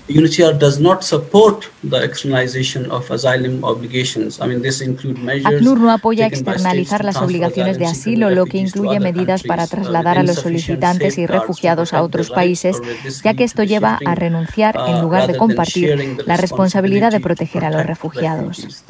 [5.43, 10.23] ACNUR no apoya externalizar las obligaciones de asilo, lo que incluye medidas para trasladar a
[10.23, 12.81] los solicitantes y refugiados a otros países,
[13.21, 17.69] ya que esto lleva a renunciar, en lugar de compartir, la responsabilidad de proteger a
[17.69, 18.85] los refugiados.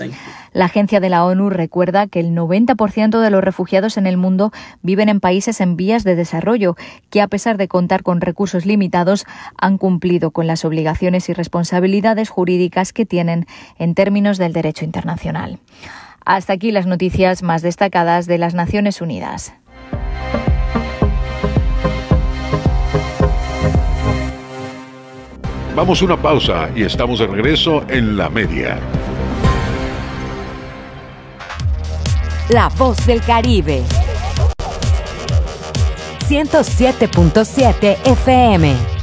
[0.53, 4.51] La agencia de la ONU recuerda que el 90% de los refugiados en el mundo
[4.83, 6.75] viven en países en vías de desarrollo,
[7.09, 8.82] que a pesar de contar con recursos limitados,
[9.57, 13.45] han cumplido con las obligaciones y responsabilidades jurídicas que tienen
[13.77, 15.59] en términos del derecho internacional.
[16.25, 19.53] Hasta aquí las noticias más destacadas de las Naciones Unidas.
[25.75, 28.79] Vamos a una pausa y estamos de regreso en la media.
[32.49, 33.81] La voz del Caribe.
[36.29, 39.02] 107.7 FM.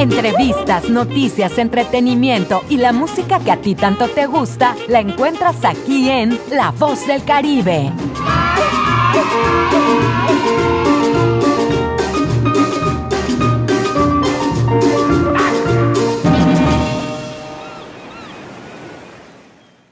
[0.00, 6.08] Entrevistas, noticias, entretenimiento y la música que a ti tanto te gusta la encuentras aquí
[6.08, 7.92] en La Voz del Caribe.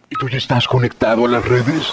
[0.08, 1.92] ¿Y tú ya estás conectado a las redes?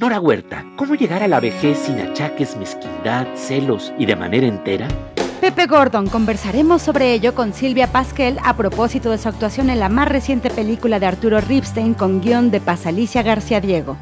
[0.00, 4.86] Nora Huerta, ¿cómo llegar a la vejez sin achaques, mezquindad, celos y de manera entera?
[5.40, 9.88] Pepe Gordon, conversaremos sobre ello con Silvia Pasquel a propósito de su actuación en la
[9.88, 13.96] más reciente película de Arturo Ripstein con guion de Pasalicia García Diego.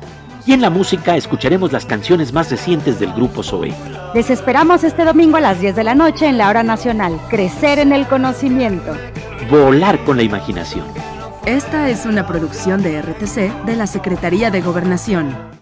[0.44, 3.72] Y en la música escucharemos las canciones más recientes del grupo Zoe.
[4.12, 7.18] Les esperamos este domingo a las 10 de la noche en la hora nacional.
[7.30, 8.94] Crecer en el conocimiento.
[9.51, 10.84] Volar con la imaginación.
[11.47, 15.55] Esta es una producción de RTC de la Secretaría de Gobernación.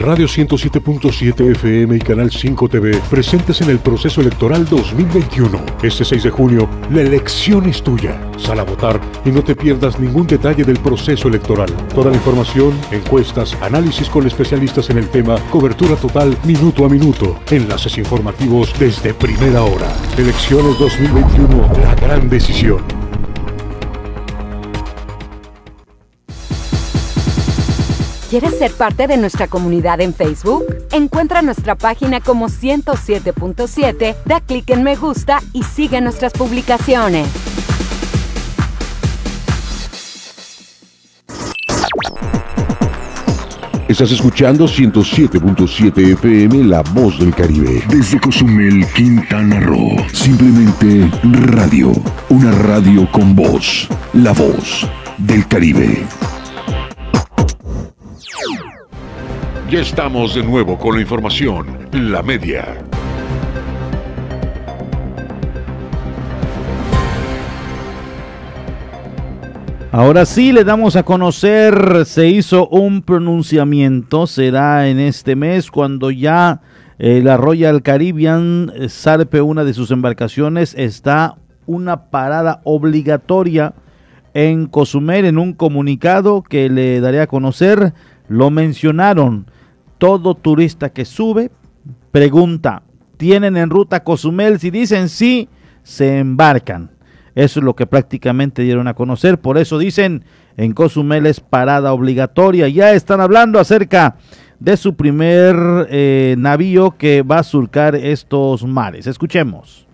[0.00, 5.60] Radio 107.7 FM y Canal 5 TV presentes en el proceso electoral 2021.
[5.82, 8.18] Este 6 de junio, la elección es tuya.
[8.38, 11.68] Sal a votar y no te pierdas ningún detalle del proceso electoral.
[11.94, 17.38] Toda la información, encuestas, análisis con especialistas en el tema, cobertura total minuto a minuto,
[17.50, 19.94] enlaces informativos desde primera hora.
[20.16, 22.99] Elecciones 2021, la gran decisión.
[28.30, 30.64] ¿Quieres ser parte de nuestra comunidad en Facebook?
[30.92, 37.26] Encuentra nuestra página como 107.7, da clic en me gusta y sigue nuestras publicaciones.
[43.88, 47.82] Estás escuchando 107.7 FM La Voz del Caribe.
[47.88, 49.96] Desde Cozumel, Quintana Roo.
[50.12, 51.90] Simplemente radio.
[52.28, 53.88] Una radio con voz.
[54.12, 56.06] La Voz del Caribe.
[59.70, 62.76] Ya estamos de nuevo con la información, la media.
[69.92, 76.10] Ahora sí le damos a conocer, se hizo un pronunciamiento, será en este mes cuando
[76.10, 76.60] ya
[76.98, 81.36] eh, la Royal Caribbean eh, zarpe una de sus embarcaciones, está
[81.66, 83.74] una parada obligatoria
[84.34, 87.92] en Cozumel en un comunicado que le daré a conocer,
[88.30, 89.46] lo mencionaron
[89.98, 91.50] todo turista que sube
[92.12, 92.84] pregunta,
[93.16, 94.60] ¿tienen en ruta Cozumel?
[94.60, 95.48] Si dicen sí,
[95.82, 96.92] se embarcan.
[97.34, 99.40] Eso es lo que prácticamente dieron a conocer.
[99.40, 100.24] Por eso dicen,
[100.56, 102.68] en Cozumel es parada obligatoria.
[102.68, 104.16] Ya están hablando acerca
[104.60, 105.56] de su primer
[105.90, 109.08] eh, navío que va a surcar estos mares.
[109.08, 109.88] Escuchemos.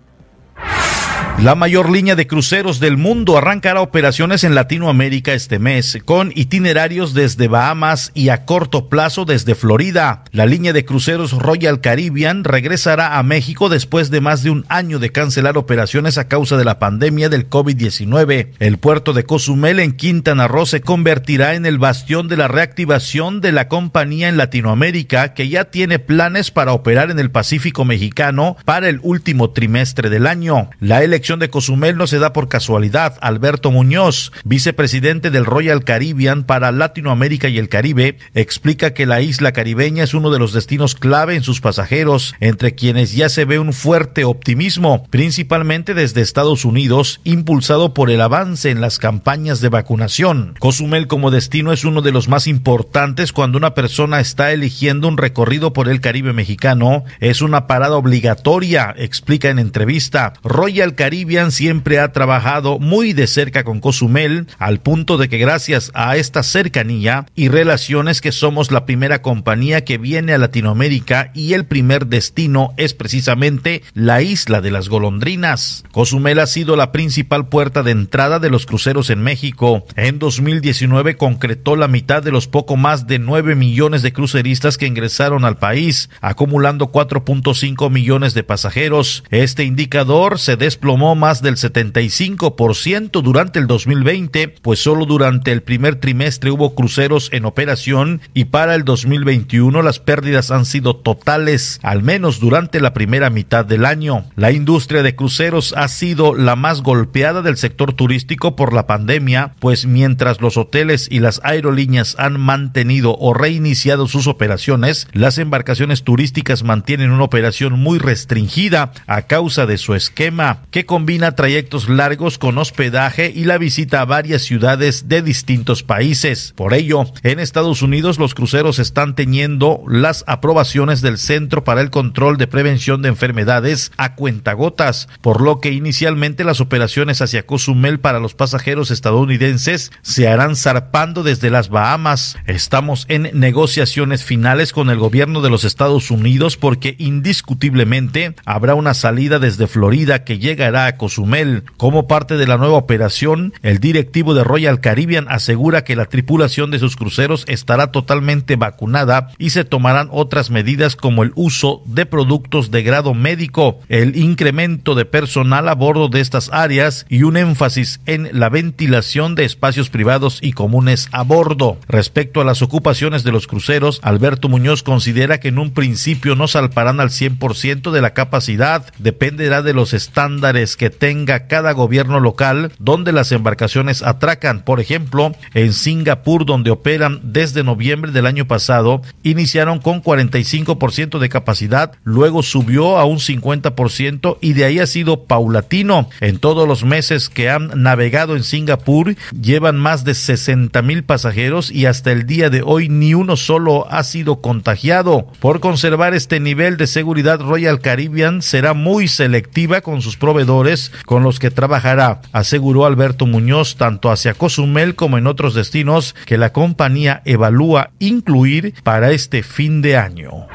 [1.42, 7.12] La mayor línea de cruceros del mundo arrancará operaciones en Latinoamérica este mes, con itinerarios
[7.12, 10.24] desde Bahamas y a corto plazo desde Florida.
[10.32, 14.98] La línea de cruceros Royal Caribbean regresará a México después de más de un año
[14.98, 18.52] de cancelar operaciones a causa de la pandemia del COVID-19.
[18.58, 23.42] El puerto de Cozumel en Quintana Roo se convertirá en el bastión de la reactivación
[23.42, 28.56] de la compañía en Latinoamérica, que ya tiene planes para operar en el Pacífico mexicano
[28.64, 30.70] para el último trimestre del año.
[30.80, 33.18] La elección de Cozumel no se da por casualidad.
[33.20, 39.50] Alberto Muñoz, vicepresidente del Royal Caribbean para Latinoamérica y el Caribe, explica que la isla
[39.50, 43.58] caribeña es uno de los destinos clave en sus pasajeros, entre quienes ya se ve
[43.58, 49.68] un fuerte optimismo, principalmente desde Estados Unidos, impulsado por el avance en las campañas de
[49.68, 50.54] vacunación.
[50.60, 55.18] Cozumel como destino es uno de los más importantes cuando una persona está eligiendo un
[55.18, 57.02] recorrido por el Caribe mexicano.
[57.18, 60.34] Es una parada obligatoria, explica en entrevista.
[60.44, 65.38] Royal Caribbean Caribbean siempre ha trabajado muy de cerca con Cozumel, al punto de que
[65.38, 71.30] gracias a esta cercanía y relaciones que somos la primera compañía que viene a Latinoamérica
[71.32, 75.84] y el primer destino es precisamente la isla de las golondrinas.
[75.90, 79.86] Cozumel ha sido la principal puerta de entrada de los cruceros en México.
[79.96, 84.86] En 2019 concretó la mitad de los poco más de 9 millones de cruceristas que
[84.86, 89.24] ingresaron al país, acumulando 4.5 millones de pasajeros.
[89.30, 95.96] Este indicador se desplomó más del 75% durante el 2020, pues solo durante el primer
[95.96, 102.02] trimestre hubo cruceros en operación y para el 2021 las pérdidas han sido totales, al
[102.02, 104.24] menos durante la primera mitad del año.
[104.36, 109.54] La industria de cruceros ha sido la más golpeada del sector turístico por la pandemia,
[109.60, 116.02] pues mientras los hoteles y las aerolíneas han mantenido o reiniciado sus operaciones, las embarcaciones
[116.02, 122.38] turísticas mantienen una operación muy restringida a causa de su esquema, que combina trayectos largos
[122.38, 126.54] con hospedaje y la visita a varias ciudades de distintos países.
[126.56, 131.90] Por ello, en Estados Unidos los cruceros están teniendo las aprobaciones del Centro para el
[131.90, 138.00] Control de Prevención de Enfermedades a cuentagotas, por lo que inicialmente las operaciones hacia Cozumel
[138.00, 142.36] para los pasajeros estadounidenses se harán zarpando desde las Bahamas.
[142.46, 148.94] Estamos en negociaciones finales con el gobierno de los Estados Unidos porque indiscutiblemente habrá una
[148.94, 151.64] salida desde Florida que llegará a Cozumel.
[151.78, 156.70] Como parte de la nueva operación, el directivo de Royal Caribbean asegura que la tripulación
[156.70, 162.04] de sus cruceros estará totalmente vacunada y se tomarán otras medidas como el uso de
[162.04, 167.36] productos de grado médico, el incremento de personal a bordo de estas áreas y un
[167.36, 171.78] énfasis en la ventilación de espacios privados y comunes a bordo.
[171.88, 176.48] Respecto a las ocupaciones de los cruceros, Alberto Muñoz considera que en un principio no
[176.48, 182.72] salparán al 100% de la capacidad, dependerá de los estándares que tenga cada gobierno local
[182.80, 184.64] donde las embarcaciones atracan.
[184.64, 191.28] Por ejemplo, en Singapur, donde operan desde noviembre del año pasado, iniciaron con 45% de
[191.28, 196.08] capacidad, luego subió a un 50% y de ahí ha sido paulatino.
[196.20, 201.70] En todos los meses que han navegado en Singapur, llevan más de 60 mil pasajeros
[201.70, 205.26] y hasta el día de hoy ni uno solo ha sido contagiado.
[205.38, 210.55] Por conservar este nivel de seguridad, Royal Caribbean será muy selectiva con sus proveedores
[211.04, 216.38] con los que trabajará, aseguró Alberto Muñoz tanto hacia Cozumel como en otros destinos que
[216.38, 220.46] la compañía evalúa incluir para este fin de año.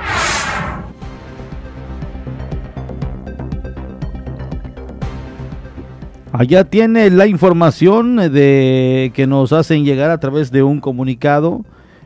[6.34, 11.64] Allá tiene la información de que nos hacen llegar a través de un comunicado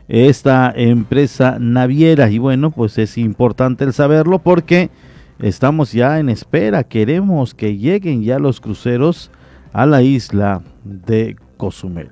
[0.08, 4.90] esta empresa naviera y bueno, pues es importante el saberlo porque
[5.38, 9.30] estamos ya en espera, queremos que lleguen ya los cruceros
[9.72, 12.08] a la isla de Cozumel.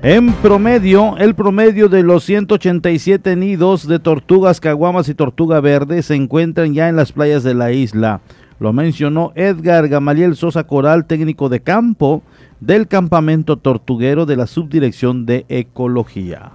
[0.00, 6.14] En promedio, el promedio de los 187 nidos de tortugas, caguamas y tortuga verde se
[6.14, 8.20] encuentran ya en las playas de la isla.
[8.60, 12.22] Lo mencionó Edgar Gamaliel Sosa Coral, técnico de campo
[12.60, 16.52] del campamento tortuguero de la Subdirección de Ecología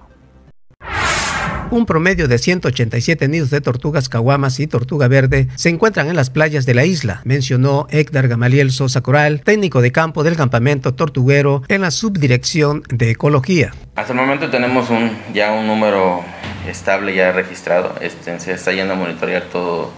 [1.74, 6.30] un promedio de 187 nidos de tortugas caguamas y tortuga verde se encuentran en las
[6.30, 11.62] playas de la isla, mencionó Héctor Gamaliel Sosa Coral, técnico de campo del campamento tortuguero
[11.68, 13.72] en la subdirección de ecología.
[13.96, 16.22] Hasta el momento tenemos un, ya un número
[16.68, 19.90] estable ya registrado, este, se está yendo a monitorear todo,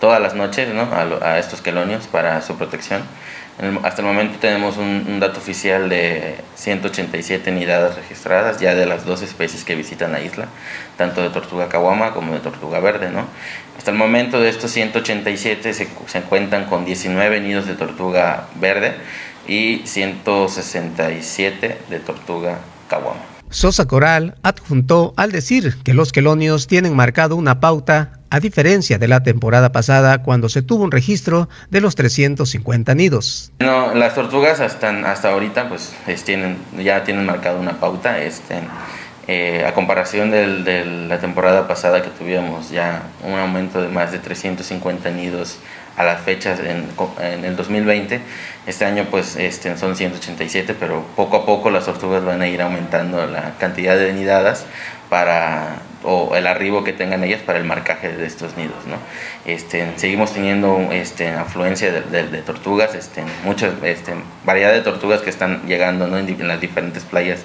[0.00, 0.82] todas las noches ¿no?
[0.82, 1.02] a,
[1.32, 3.02] a estos quelonios para su protección
[3.84, 9.22] hasta el momento tenemos un, dato oficial de 187 nidadas registradas, ya de las dos
[9.22, 10.48] especies que visitan la isla,
[10.96, 13.10] tanto de tortuga caguama como de tortuga verde.
[13.10, 13.26] ¿no?
[13.78, 18.96] Hasta el momento de estos 187 se, se cuentan con 19 nidos de tortuga verde
[19.46, 23.33] y 167 de tortuga caguama.
[23.54, 29.06] Sosa Coral adjuntó al decir que los quelonios tienen marcado una pauta a diferencia de
[29.06, 33.52] la temporada pasada cuando se tuvo un registro de los 350 nidos.
[33.60, 35.94] Las tortugas hasta, hasta ahorita pues
[36.24, 38.18] tienen, ya tienen marcado una pauta.
[38.24, 38.56] Este,
[39.28, 44.18] eh, a comparación de la temporada pasada que tuvimos ya un aumento de más de
[44.18, 45.58] 350 nidos
[45.96, 46.88] a las fechas en,
[47.20, 48.20] en, el 2020.
[48.66, 52.62] Este año pues este, son 187, pero poco a poco las tortugas van a ir
[52.62, 54.66] aumentando la cantidad de nidadas
[55.08, 58.86] para o el arribo que tengan ellas para el marcaje de estos nidos.
[58.86, 58.96] ¿no?
[59.50, 64.12] Este, seguimos teniendo este, afluencia de, de, tortugas, este, muchas este,
[64.44, 66.18] variedad de tortugas que están llegando ¿no?
[66.18, 67.40] en, las diferentes playas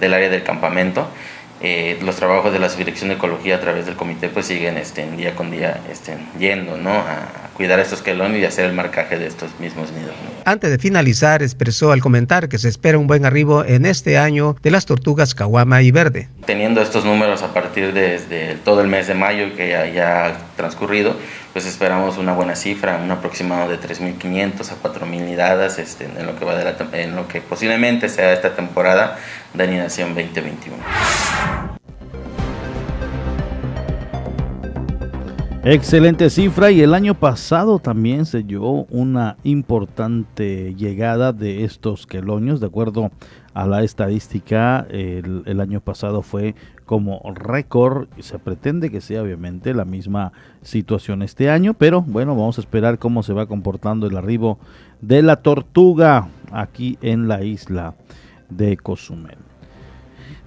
[0.00, 1.08] del área del campamento
[1.62, 5.10] eh, los trabajos de la Subdirección de Ecología a través del comité pues siguen este,
[5.12, 6.92] día con día este, yendo ¿no?
[6.92, 10.14] a, cuidar estos quelonios y hacer el marcaje de estos mismos nidos.
[10.44, 14.56] Antes de finalizar, expresó al comentar que se espera un buen arribo en este año
[14.62, 16.28] de las tortugas caguama y verde.
[16.44, 21.16] Teniendo estos números a partir de, todo el mes de mayo que ya, ha transcurrido,
[21.52, 26.38] pues esperamos una buena cifra, un aproximado de 3.500 a 4.000 nidadas este, en, lo
[26.38, 29.18] que va de en lo que posiblemente sea esta temporada
[29.54, 31.75] de anidación 2021.
[35.68, 42.60] Excelente cifra y el año pasado también se llevó una importante llegada de estos quelonios,
[42.60, 43.10] de acuerdo
[43.52, 46.54] a la estadística, el año pasado fue
[46.84, 52.36] como récord y se pretende que sea obviamente la misma situación este año, pero bueno,
[52.36, 54.60] vamos a esperar cómo se va comportando el arribo
[55.00, 57.96] de la tortuga aquí en la isla
[58.50, 59.45] de Cozumel.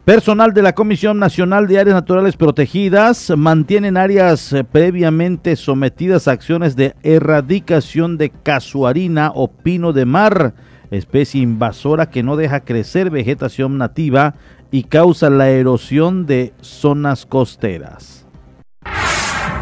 [0.10, 6.32] Personal de la Comisión Nacional de Áreas Naturales Protegidas mantienen áreas eh, previamente sometidas a
[6.32, 10.56] acciones de erradicación de casuarina o pino de mar,
[10.90, 14.34] especie invasora que no deja crecer vegetación nativa
[14.72, 18.19] y causa la erosión de zonas costeras.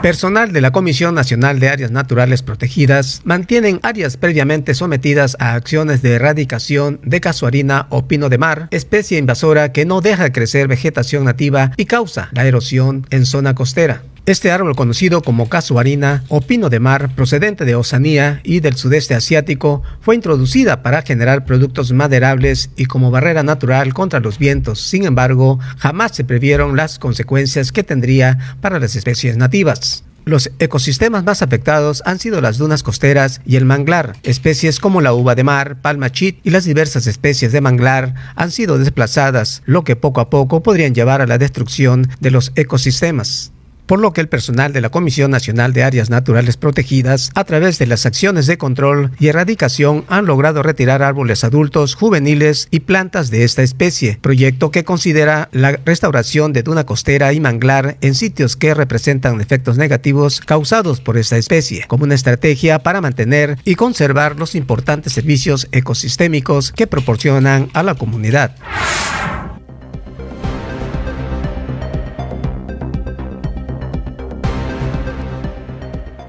[0.07, 6.01] Personal de la Comisión Nacional de Áreas Naturales Protegidas mantienen áreas previamente sometidas a acciones
[6.01, 11.25] de erradicación de casuarina o pino de mar, especie invasora que no deja crecer vegetación
[11.25, 14.01] nativa y causa la erosión en zona costera.
[14.27, 19.15] Este árbol conocido como casuarina o pino de mar procedente de Oceanía y del sudeste
[19.15, 24.81] asiático fue introducida para generar productos maderables y como barrera natural contra los vientos.
[24.81, 30.03] Sin embargo, jamás se previeron las consecuencias que tendría para las especies nativas.
[30.25, 34.17] Los ecosistemas más afectados han sido las dunas costeras y el manglar.
[34.23, 38.51] Especies como la uva de mar, palma chit y las diversas especies de manglar han
[38.51, 43.53] sido desplazadas, lo que poco a poco podrían llevar a la destrucción de los ecosistemas
[43.87, 47.79] por lo que el personal de la Comisión Nacional de Áreas Naturales Protegidas, a través
[47.79, 53.31] de las acciones de control y erradicación, han logrado retirar árboles adultos, juveniles y plantas
[53.31, 58.55] de esta especie, proyecto que considera la restauración de duna costera y manglar en sitios
[58.55, 64.35] que representan efectos negativos causados por esta especie, como una estrategia para mantener y conservar
[64.35, 68.55] los importantes servicios ecosistémicos que proporcionan a la comunidad.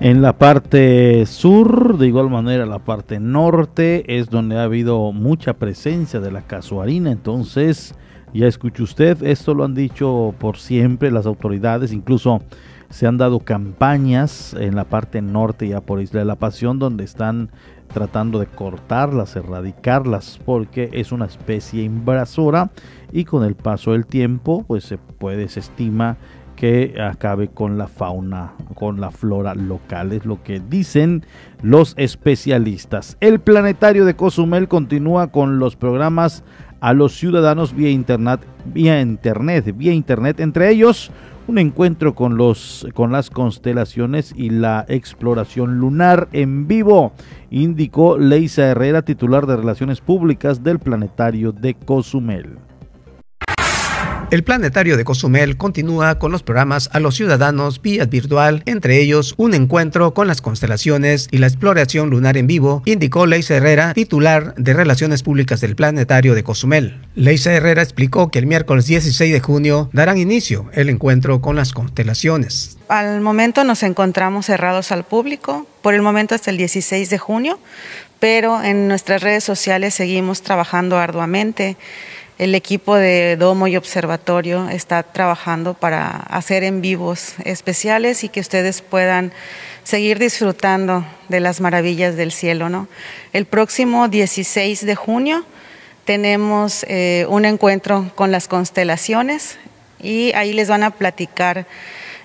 [0.00, 5.54] En la parte sur, de igual manera la parte norte, es donde ha habido mucha
[5.54, 7.10] presencia de la casuarina.
[7.10, 7.96] Entonces,
[8.32, 12.42] ya escuche usted, esto lo han dicho por siempre las autoridades, incluso
[12.90, 17.02] se han dado campañas en la parte norte, ya por Isla de la Pasión, donde
[17.02, 17.50] están
[17.92, 22.70] tratando de cortarlas, erradicarlas, porque es una especie invasora
[23.10, 26.18] y con el paso del tiempo, pues se puede, se estima
[26.58, 31.24] que acabe con la fauna, con la flora local, es lo que dicen
[31.62, 33.16] los especialistas.
[33.20, 36.42] El planetario de Cozumel continúa con los programas
[36.80, 41.12] a los ciudadanos vía internet, vía internet, vía internet, entre ellos
[41.46, 47.12] un encuentro con los con las constelaciones y la exploración lunar en vivo,
[47.52, 52.58] indicó Leisa Herrera, titular de Relaciones Públicas del Planetario de Cozumel.
[54.30, 59.32] El planetario de Cozumel continúa con los programas a los ciudadanos vía virtual, entre ellos
[59.38, 64.54] un encuentro con las constelaciones y la exploración lunar en vivo, indicó Leisa Herrera, titular
[64.56, 67.00] de Relaciones Públicas del planetario de Cozumel.
[67.14, 71.72] Leisa Herrera explicó que el miércoles 16 de junio darán inicio el encuentro con las
[71.72, 72.76] constelaciones.
[72.88, 77.58] Al momento nos encontramos cerrados al público, por el momento hasta el 16 de junio,
[78.20, 81.78] pero en nuestras redes sociales seguimos trabajando arduamente
[82.38, 88.38] el equipo de Domo y Observatorio está trabajando para hacer en vivos especiales y que
[88.38, 89.32] ustedes puedan
[89.82, 92.68] seguir disfrutando de las maravillas del cielo.
[92.68, 92.86] ¿no?
[93.32, 95.44] El próximo 16 de junio
[96.04, 99.58] tenemos eh, un encuentro con las constelaciones
[100.00, 101.66] y ahí les van a platicar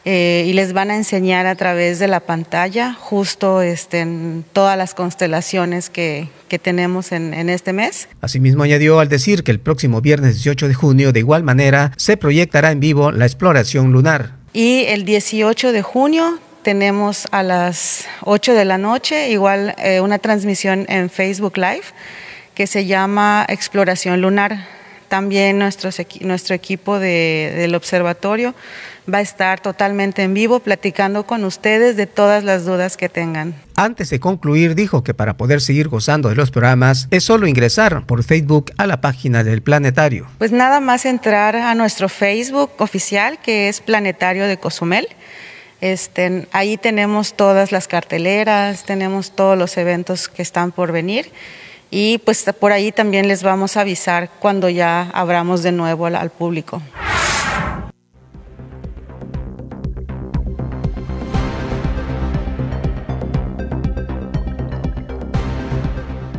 [0.05, 4.77] eh, y les van a enseñar a través de la pantalla justo este, en todas
[4.77, 8.09] las constelaciones que, que tenemos en, en, este mes.
[8.21, 12.17] Asimismo añadió al decir que el próximo viernes 18 de junio de igual manera se
[12.17, 14.35] proyectará en vivo la exploración lunar.
[14.51, 20.19] Y el 18 de junio tenemos a las 8 de la noche igual eh, una
[20.19, 21.83] transmisión en Facebook Live
[22.55, 24.65] que se llama Exploración Lunar
[25.13, 28.55] también nuestros, nuestro equipo de, del observatorio
[29.07, 33.53] va a estar totalmente en vivo platicando con ustedes de todas las dudas que tengan.
[33.75, 38.07] Antes de concluir, dijo que para poder seguir gozando de los programas es solo ingresar
[38.07, 40.25] por Facebook a la página del planetario.
[40.39, 45.07] Pues nada más entrar a nuestro Facebook oficial que es Planetario de Cozumel.
[45.79, 51.31] Este, ahí tenemos todas las carteleras, tenemos todos los eventos que están por venir
[51.95, 56.31] y pues por ahí también les vamos a avisar cuando ya abramos de nuevo al,
[56.31, 56.81] público.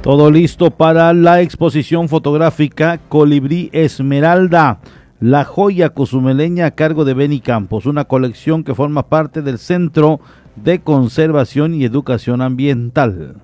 [0.02, 4.80] Todo listo para la exposición fotográfica Colibrí Esmeralda,
[5.20, 10.18] la joya cozumeleña a cargo de Beni Campos, una colección que forma parte del Centro
[10.56, 13.43] de Conservación y Educación Ambiental.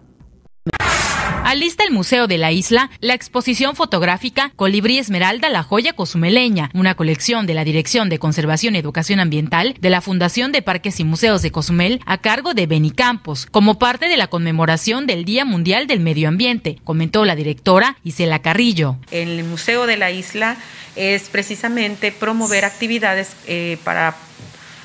[1.50, 6.94] Alista el Museo de la Isla la exposición fotográfica Colibrí Esmeralda, la joya cozumeleña, una
[6.94, 11.04] colección de la Dirección de Conservación y Educación Ambiental de la Fundación de Parques y
[11.04, 15.44] Museos de Cozumel a cargo de Beni Campos, como parte de la conmemoración del Día
[15.44, 18.98] Mundial del Medio Ambiente, comentó la directora Isela Carrillo.
[19.10, 20.56] El Museo de la Isla
[20.94, 24.14] es precisamente promover actividades eh, para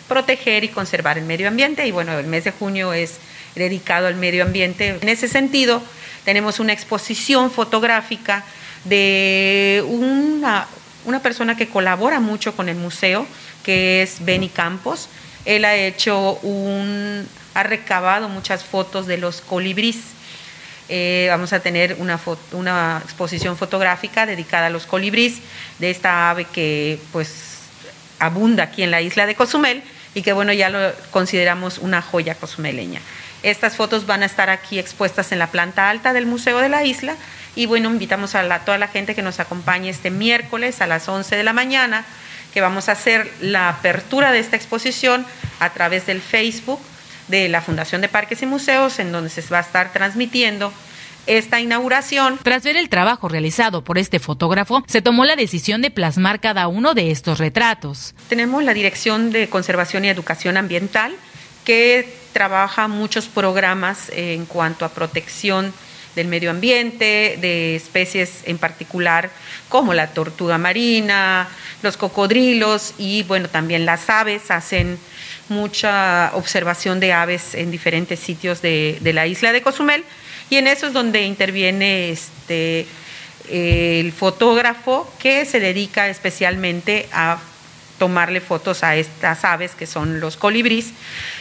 [0.07, 3.19] proteger y conservar el medio ambiente y bueno, el mes de junio es
[3.53, 4.97] dedicado al medio ambiente.
[4.99, 5.83] En ese sentido,
[6.25, 8.43] tenemos una exposición fotográfica
[8.83, 10.67] de una,
[11.05, 13.25] una persona que colabora mucho con el museo,
[13.63, 15.07] que es Benny Campos.
[15.45, 19.97] Él ha hecho un, ha recabado muchas fotos de los colibríes.
[20.89, 22.19] Eh, vamos a tener una,
[22.51, 25.39] una exposición fotográfica dedicada a los colibríes
[25.79, 27.59] de esta ave que pues
[28.19, 32.35] abunda aquí en la isla de Cozumel y que bueno ya lo consideramos una joya
[32.35, 33.01] cozumeleña.
[33.45, 36.83] Estas fotos van a estar aquí expuestas en la planta alta del Museo de la
[36.83, 37.15] Isla
[37.55, 41.35] y bueno, invitamos a toda la gente que nos acompañe este miércoles a las 11
[41.35, 42.05] de la mañana,
[42.55, 45.27] que vamos a hacer la apertura de esta exposición
[45.59, 46.79] a través del Facebook
[47.27, 50.73] de la Fundación de Parques y Museos, en donde se va a estar transmitiendo
[51.27, 52.39] esta inauguración.
[52.41, 56.67] Tras ver el trabajo realizado por este fotógrafo, se tomó la decisión de plasmar cada
[56.67, 58.15] uno de estos retratos.
[58.27, 61.15] Tenemos la Dirección de Conservación y Educación Ambiental,
[61.65, 65.73] que trabaja muchos programas en cuanto a protección
[66.15, 69.29] del medio ambiente, de especies en particular
[69.67, 71.49] como la tortuga marina,
[71.81, 74.49] los cocodrilos y bueno, también las aves.
[74.49, 74.97] Hacen
[75.49, 80.05] mucha observación de aves en diferentes sitios de, de la isla de Cozumel.
[80.49, 82.87] Y en eso es donde interviene este
[83.49, 87.39] el fotógrafo que se dedica especialmente a
[87.97, 90.91] tomarle fotos a estas aves que son los colibríes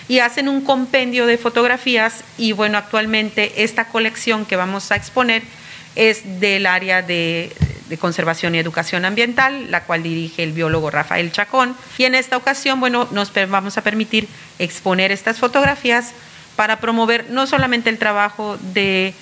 [0.09, 5.43] y hacen un compendio de fotografías y bueno, actualmente esta colección que vamos a exponer
[5.97, 7.53] es del área de,
[7.89, 11.77] de, conservación y educación ambiental, la cual dirige el biólogo Rafael Chacón.
[11.99, 14.29] Y en esta ocasión, bueno, nos vamos a permitir
[14.59, 16.13] exponer estas fotografías
[16.57, 19.15] para promover no solamente el trabajo de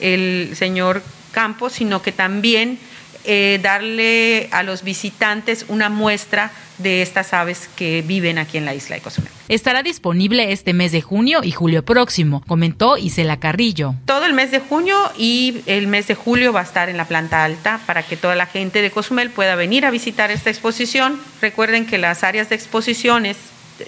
[0.00, 2.78] el señor Campos, sino que también
[3.24, 8.74] eh, darle a los visitantes una muestra de estas aves que viven aquí en la
[8.74, 9.30] isla de Cozumel.
[9.48, 13.94] Estará disponible este mes de junio y julio próximo, comentó Isela Carrillo.
[14.06, 17.06] Todo el mes de junio y el mes de julio va a estar en la
[17.06, 21.20] planta alta para que toda la gente de Cozumel pueda venir a visitar esta exposición.
[21.40, 23.36] Recuerden que las áreas de exposiciones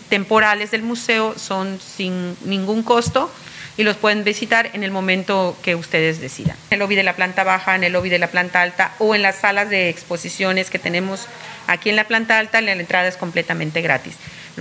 [0.09, 3.31] temporales del museo son sin ningún costo
[3.77, 6.57] y los pueden visitar en el momento que ustedes decidan.
[6.71, 9.15] En el lobby de la planta baja, en el lobby de la planta alta o
[9.15, 11.27] en las salas de exposiciones que tenemos
[11.67, 14.17] aquí en la planta alta, la entrada es completamente gratis.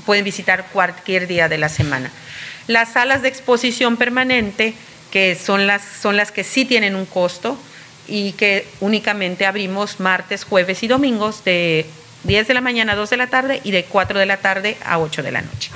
[0.05, 2.11] Pueden visitar cualquier día de la semana.
[2.67, 4.73] Las salas de exposición permanente,
[5.11, 7.57] que son las, son las que sí tienen un costo
[8.07, 11.85] y que únicamente abrimos martes, jueves y domingos de
[12.23, 14.77] 10 de la mañana a 2 de la tarde y de 4 de la tarde
[14.83, 15.71] a 8 de la noche.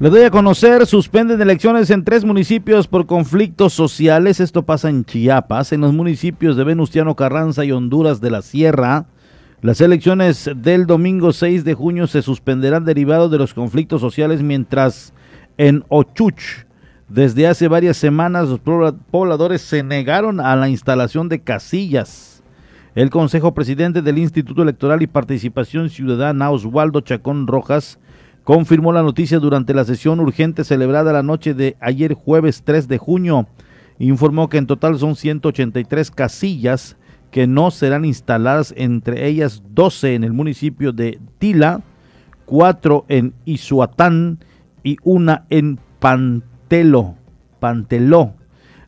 [0.00, 4.38] Le doy a conocer, suspenden elecciones en tres municipios por conflictos sociales.
[4.38, 9.06] Esto pasa en Chiapas, en los municipios de Venustiano Carranza y Honduras de la Sierra.
[9.60, 15.12] Las elecciones del domingo 6 de junio se suspenderán derivados de los conflictos sociales, mientras
[15.56, 16.64] en Ochuch,
[17.08, 22.44] desde hace varias semanas, los pobladores se negaron a la instalación de casillas.
[22.94, 27.98] El Consejo Presidente del Instituto Electoral y Participación Ciudadana, Oswaldo Chacón Rojas,
[28.48, 32.96] confirmó la noticia durante la sesión urgente celebrada la noche de ayer jueves 3 de
[32.96, 33.46] junio.
[33.98, 36.96] Informó que en total son 183 casillas
[37.30, 41.82] que no serán instaladas, entre ellas 12 en el municipio de Tila,
[42.46, 44.38] 4 en Izuatán
[44.82, 47.16] y una en Pantelo,
[47.60, 48.32] Panteló.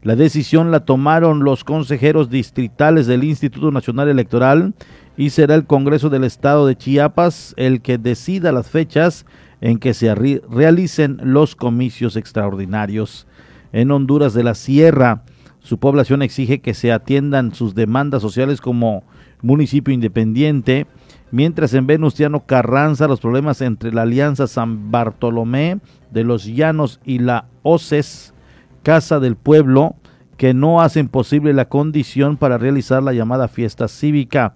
[0.03, 4.73] La decisión la tomaron los consejeros distritales del Instituto Nacional Electoral
[5.19, 9.27] y será el Congreso del Estado de Chiapas el que decida las fechas
[9.61, 13.27] en que se realicen los comicios extraordinarios.
[13.73, 15.23] En Honduras de la Sierra,
[15.61, 19.05] su población exige que se atiendan sus demandas sociales como
[19.43, 20.87] municipio independiente,
[21.31, 25.79] mientras en Venustiano Carranza los problemas entre la Alianza San Bartolomé
[26.11, 28.35] de los Llanos y la OCES,
[28.83, 29.95] Casa del Pueblo,
[30.39, 34.55] que no hacen posible la condición para realizar la llamada fiesta cívica.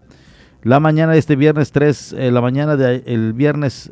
[0.62, 3.90] La mañana de este viernes 3, eh, la mañana del viernes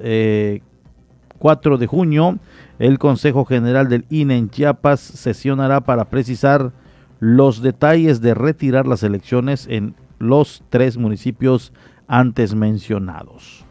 [1.42, 2.38] 4 eh, de junio,
[2.78, 6.70] el Consejo General del INE en Chiapas sesionará para precisar
[7.18, 11.72] los detalles de retirar las elecciones en los tres municipios
[12.06, 13.64] antes mencionados.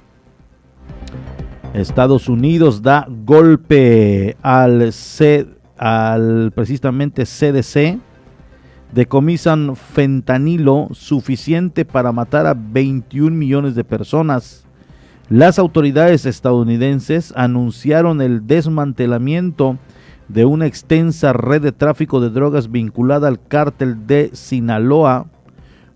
[1.74, 5.48] Estados Unidos da golpe al, C,
[5.78, 8.00] al precisamente CDC
[8.92, 14.66] decomisan fentanilo suficiente para matar a 21 millones de personas.
[15.32, 19.78] Las autoridades estadounidenses anunciaron el desmantelamiento
[20.28, 25.28] de una extensa red de tráfico de drogas vinculada al cártel de Sinaloa,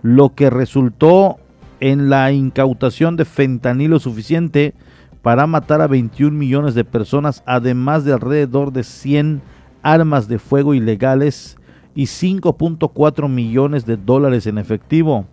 [0.02, 1.36] lo que resultó
[1.82, 4.74] en la incautación de fentanilo suficiente
[5.22, 9.42] para matar a 21 millones de personas, además de alrededor de 100
[9.84, 11.58] armas de fuego ilegales
[11.94, 15.26] y 5.4 millones de dólares en efectivo.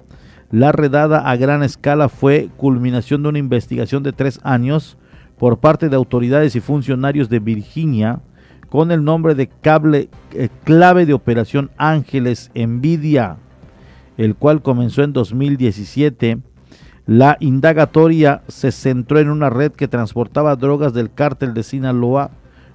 [0.53, 4.98] La redada a gran escala fue culminación de una investigación de tres años
[5.38, 8.20] por parte de autoridades y funcionarios de Virginia
[8.68, 13.38] con el nombre de cable, eh, clave de operación Ángeles Envidia,
[14.18, 16.38] el cual comenzó en 2017.
[17.07, 22.30] La indagatoria se centró en una red que transportaba drogas del cártel de Sinaloa,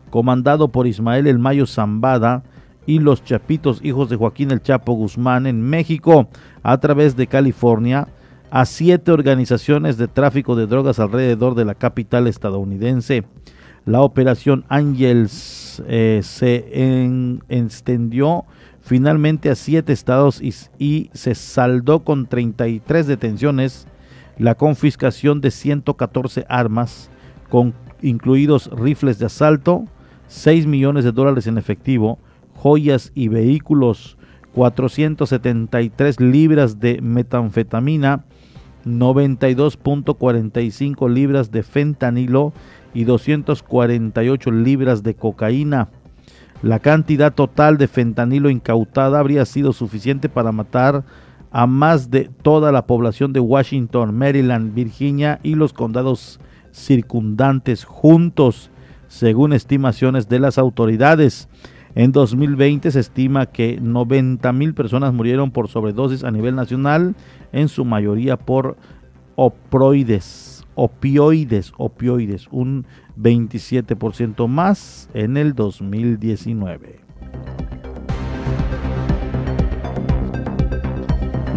[0.09, 2.41] comandado por Ismael El Mayo Zambada,
[2.88, 6.29] y los Chapitos, hijos de Joaquín El Chapo Guzmán en México,
[6.63, 8.07] a través de California,
[8.49, 13.25] a siete organizaciones de tráfico de drogas alrededor de la capital estadounidense.
[13.85, 16.65] La operación Angels eh, se
[17.49, 18.45] extendió
[18.81, 23.85] finalmente a siete estados y, se saldó con 33 detenciones,
[24.38, 27.09] la confiscación de 114 armas,
[27.49, 29.85] con incluidos rifles de asalto,
[30.27, 32.19] 6 millones de dólares en efectivo,
[32.58, 34.18] joyas y vehículos,
[34.53, 38.26] 473 libras de metanfetamina,
[38.86, 42.53] 92.45 libras de fentanilo
[42.93, 45.89] y 248 libras de cocaína.
[46.64, 51.03] La cantidad total de fentanilo incautada habría sido suficiente para matar
[51.51, 56.39] a más de toda la población de Washington, Maryland, Virginia y los condados
[56.72, 58.72] circundantes juntos,
[59.08, 61.47] según estimaciones de las autoridades.
[61.97, 67.15] En 2020 se estima que 90 mil personas murieron por sobredosis a nivel nacional,
[67.51, 68.77] en su mayoría por
[69.35, 72.85] opioides, opioides, opioides, un
[73.19, 76.99] 27% más en el 2019.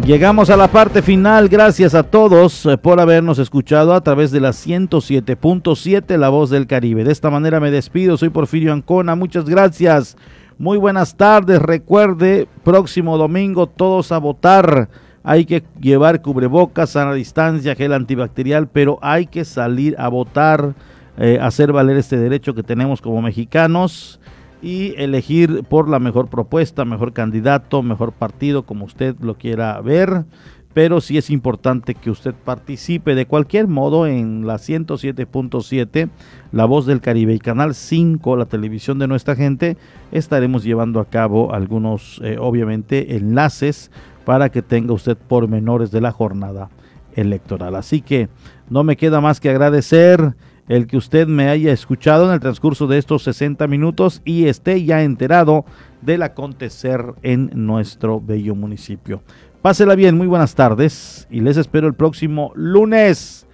[0.05, 1.47] Llegamos a la parte final.
[1.47, 6.65] Gracias a todos eh, por habernos escuchado a través de la 107.7 La Voz del
[6.65, 7.03] Caribe.
[7.03, 8.17] De esta manera me despido.
[8.17, 9.13] Soy Porfirio Ancona.
[9.13, 10.17] Muchas gracias.
[10.57, 11.61] Muy buenas tardes.
[11.61, 14.89] Recuerde, próximo domingo todos a votar.
[15.23, 20.73] Hay que llevar cubrebocas, a la distancia, gel antibacterial, pero hay que salir a votar,
[21.19, 24.19] eh, hacer valer este derecho que tenemos como mexicanos
[24.61, 30.25] y elegir por la mejor propuesta, mejor candidato, mejor partido, como usted lo quiera ver.
[30.73, 36.09] Pero sí es importante que usted participe de cualquier modo en la 107.7,
[36.53, 39.75] La Voz del Caribe y Canal 5, la televisión de nuestra gente.
[40.13, 43.91] Estaremos llevando a cabo algunos, eh, obviamente, enlaces
[44.23, 46.69] para que tenga usted pormenores de la jornada
[47.15, 47.75] electoral.
[47.75, 48.29] Así que
[48.69, 50.35] no me queda más que agradecer
[50.71, 54.81] el que usted me haya escuchado en el transcurso de estos 60 minutos y esté
[54.85, 55.65] ya enterado
[56.01, 59.21] del acontecer en nuestro bello municipio.
[59.61, 63.45] Pásela bien, muy buenas tardes y les espero el próximo lunes.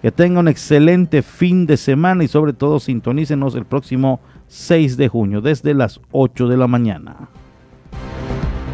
[0.00, 5.08] Que tenga un excelente fin de semana y sobre todo sintonícenos el próximo 6 de
[5.08, 7.28] junio desde las 8 de la mañana.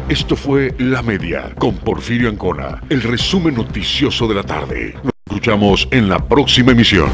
[0.07, 4.93] Esto fue La Media con Porfirio Ancona, el resumen noticioso de la tarde.
[5.03, 7.09] Nos escuchamos en la próxima emisión.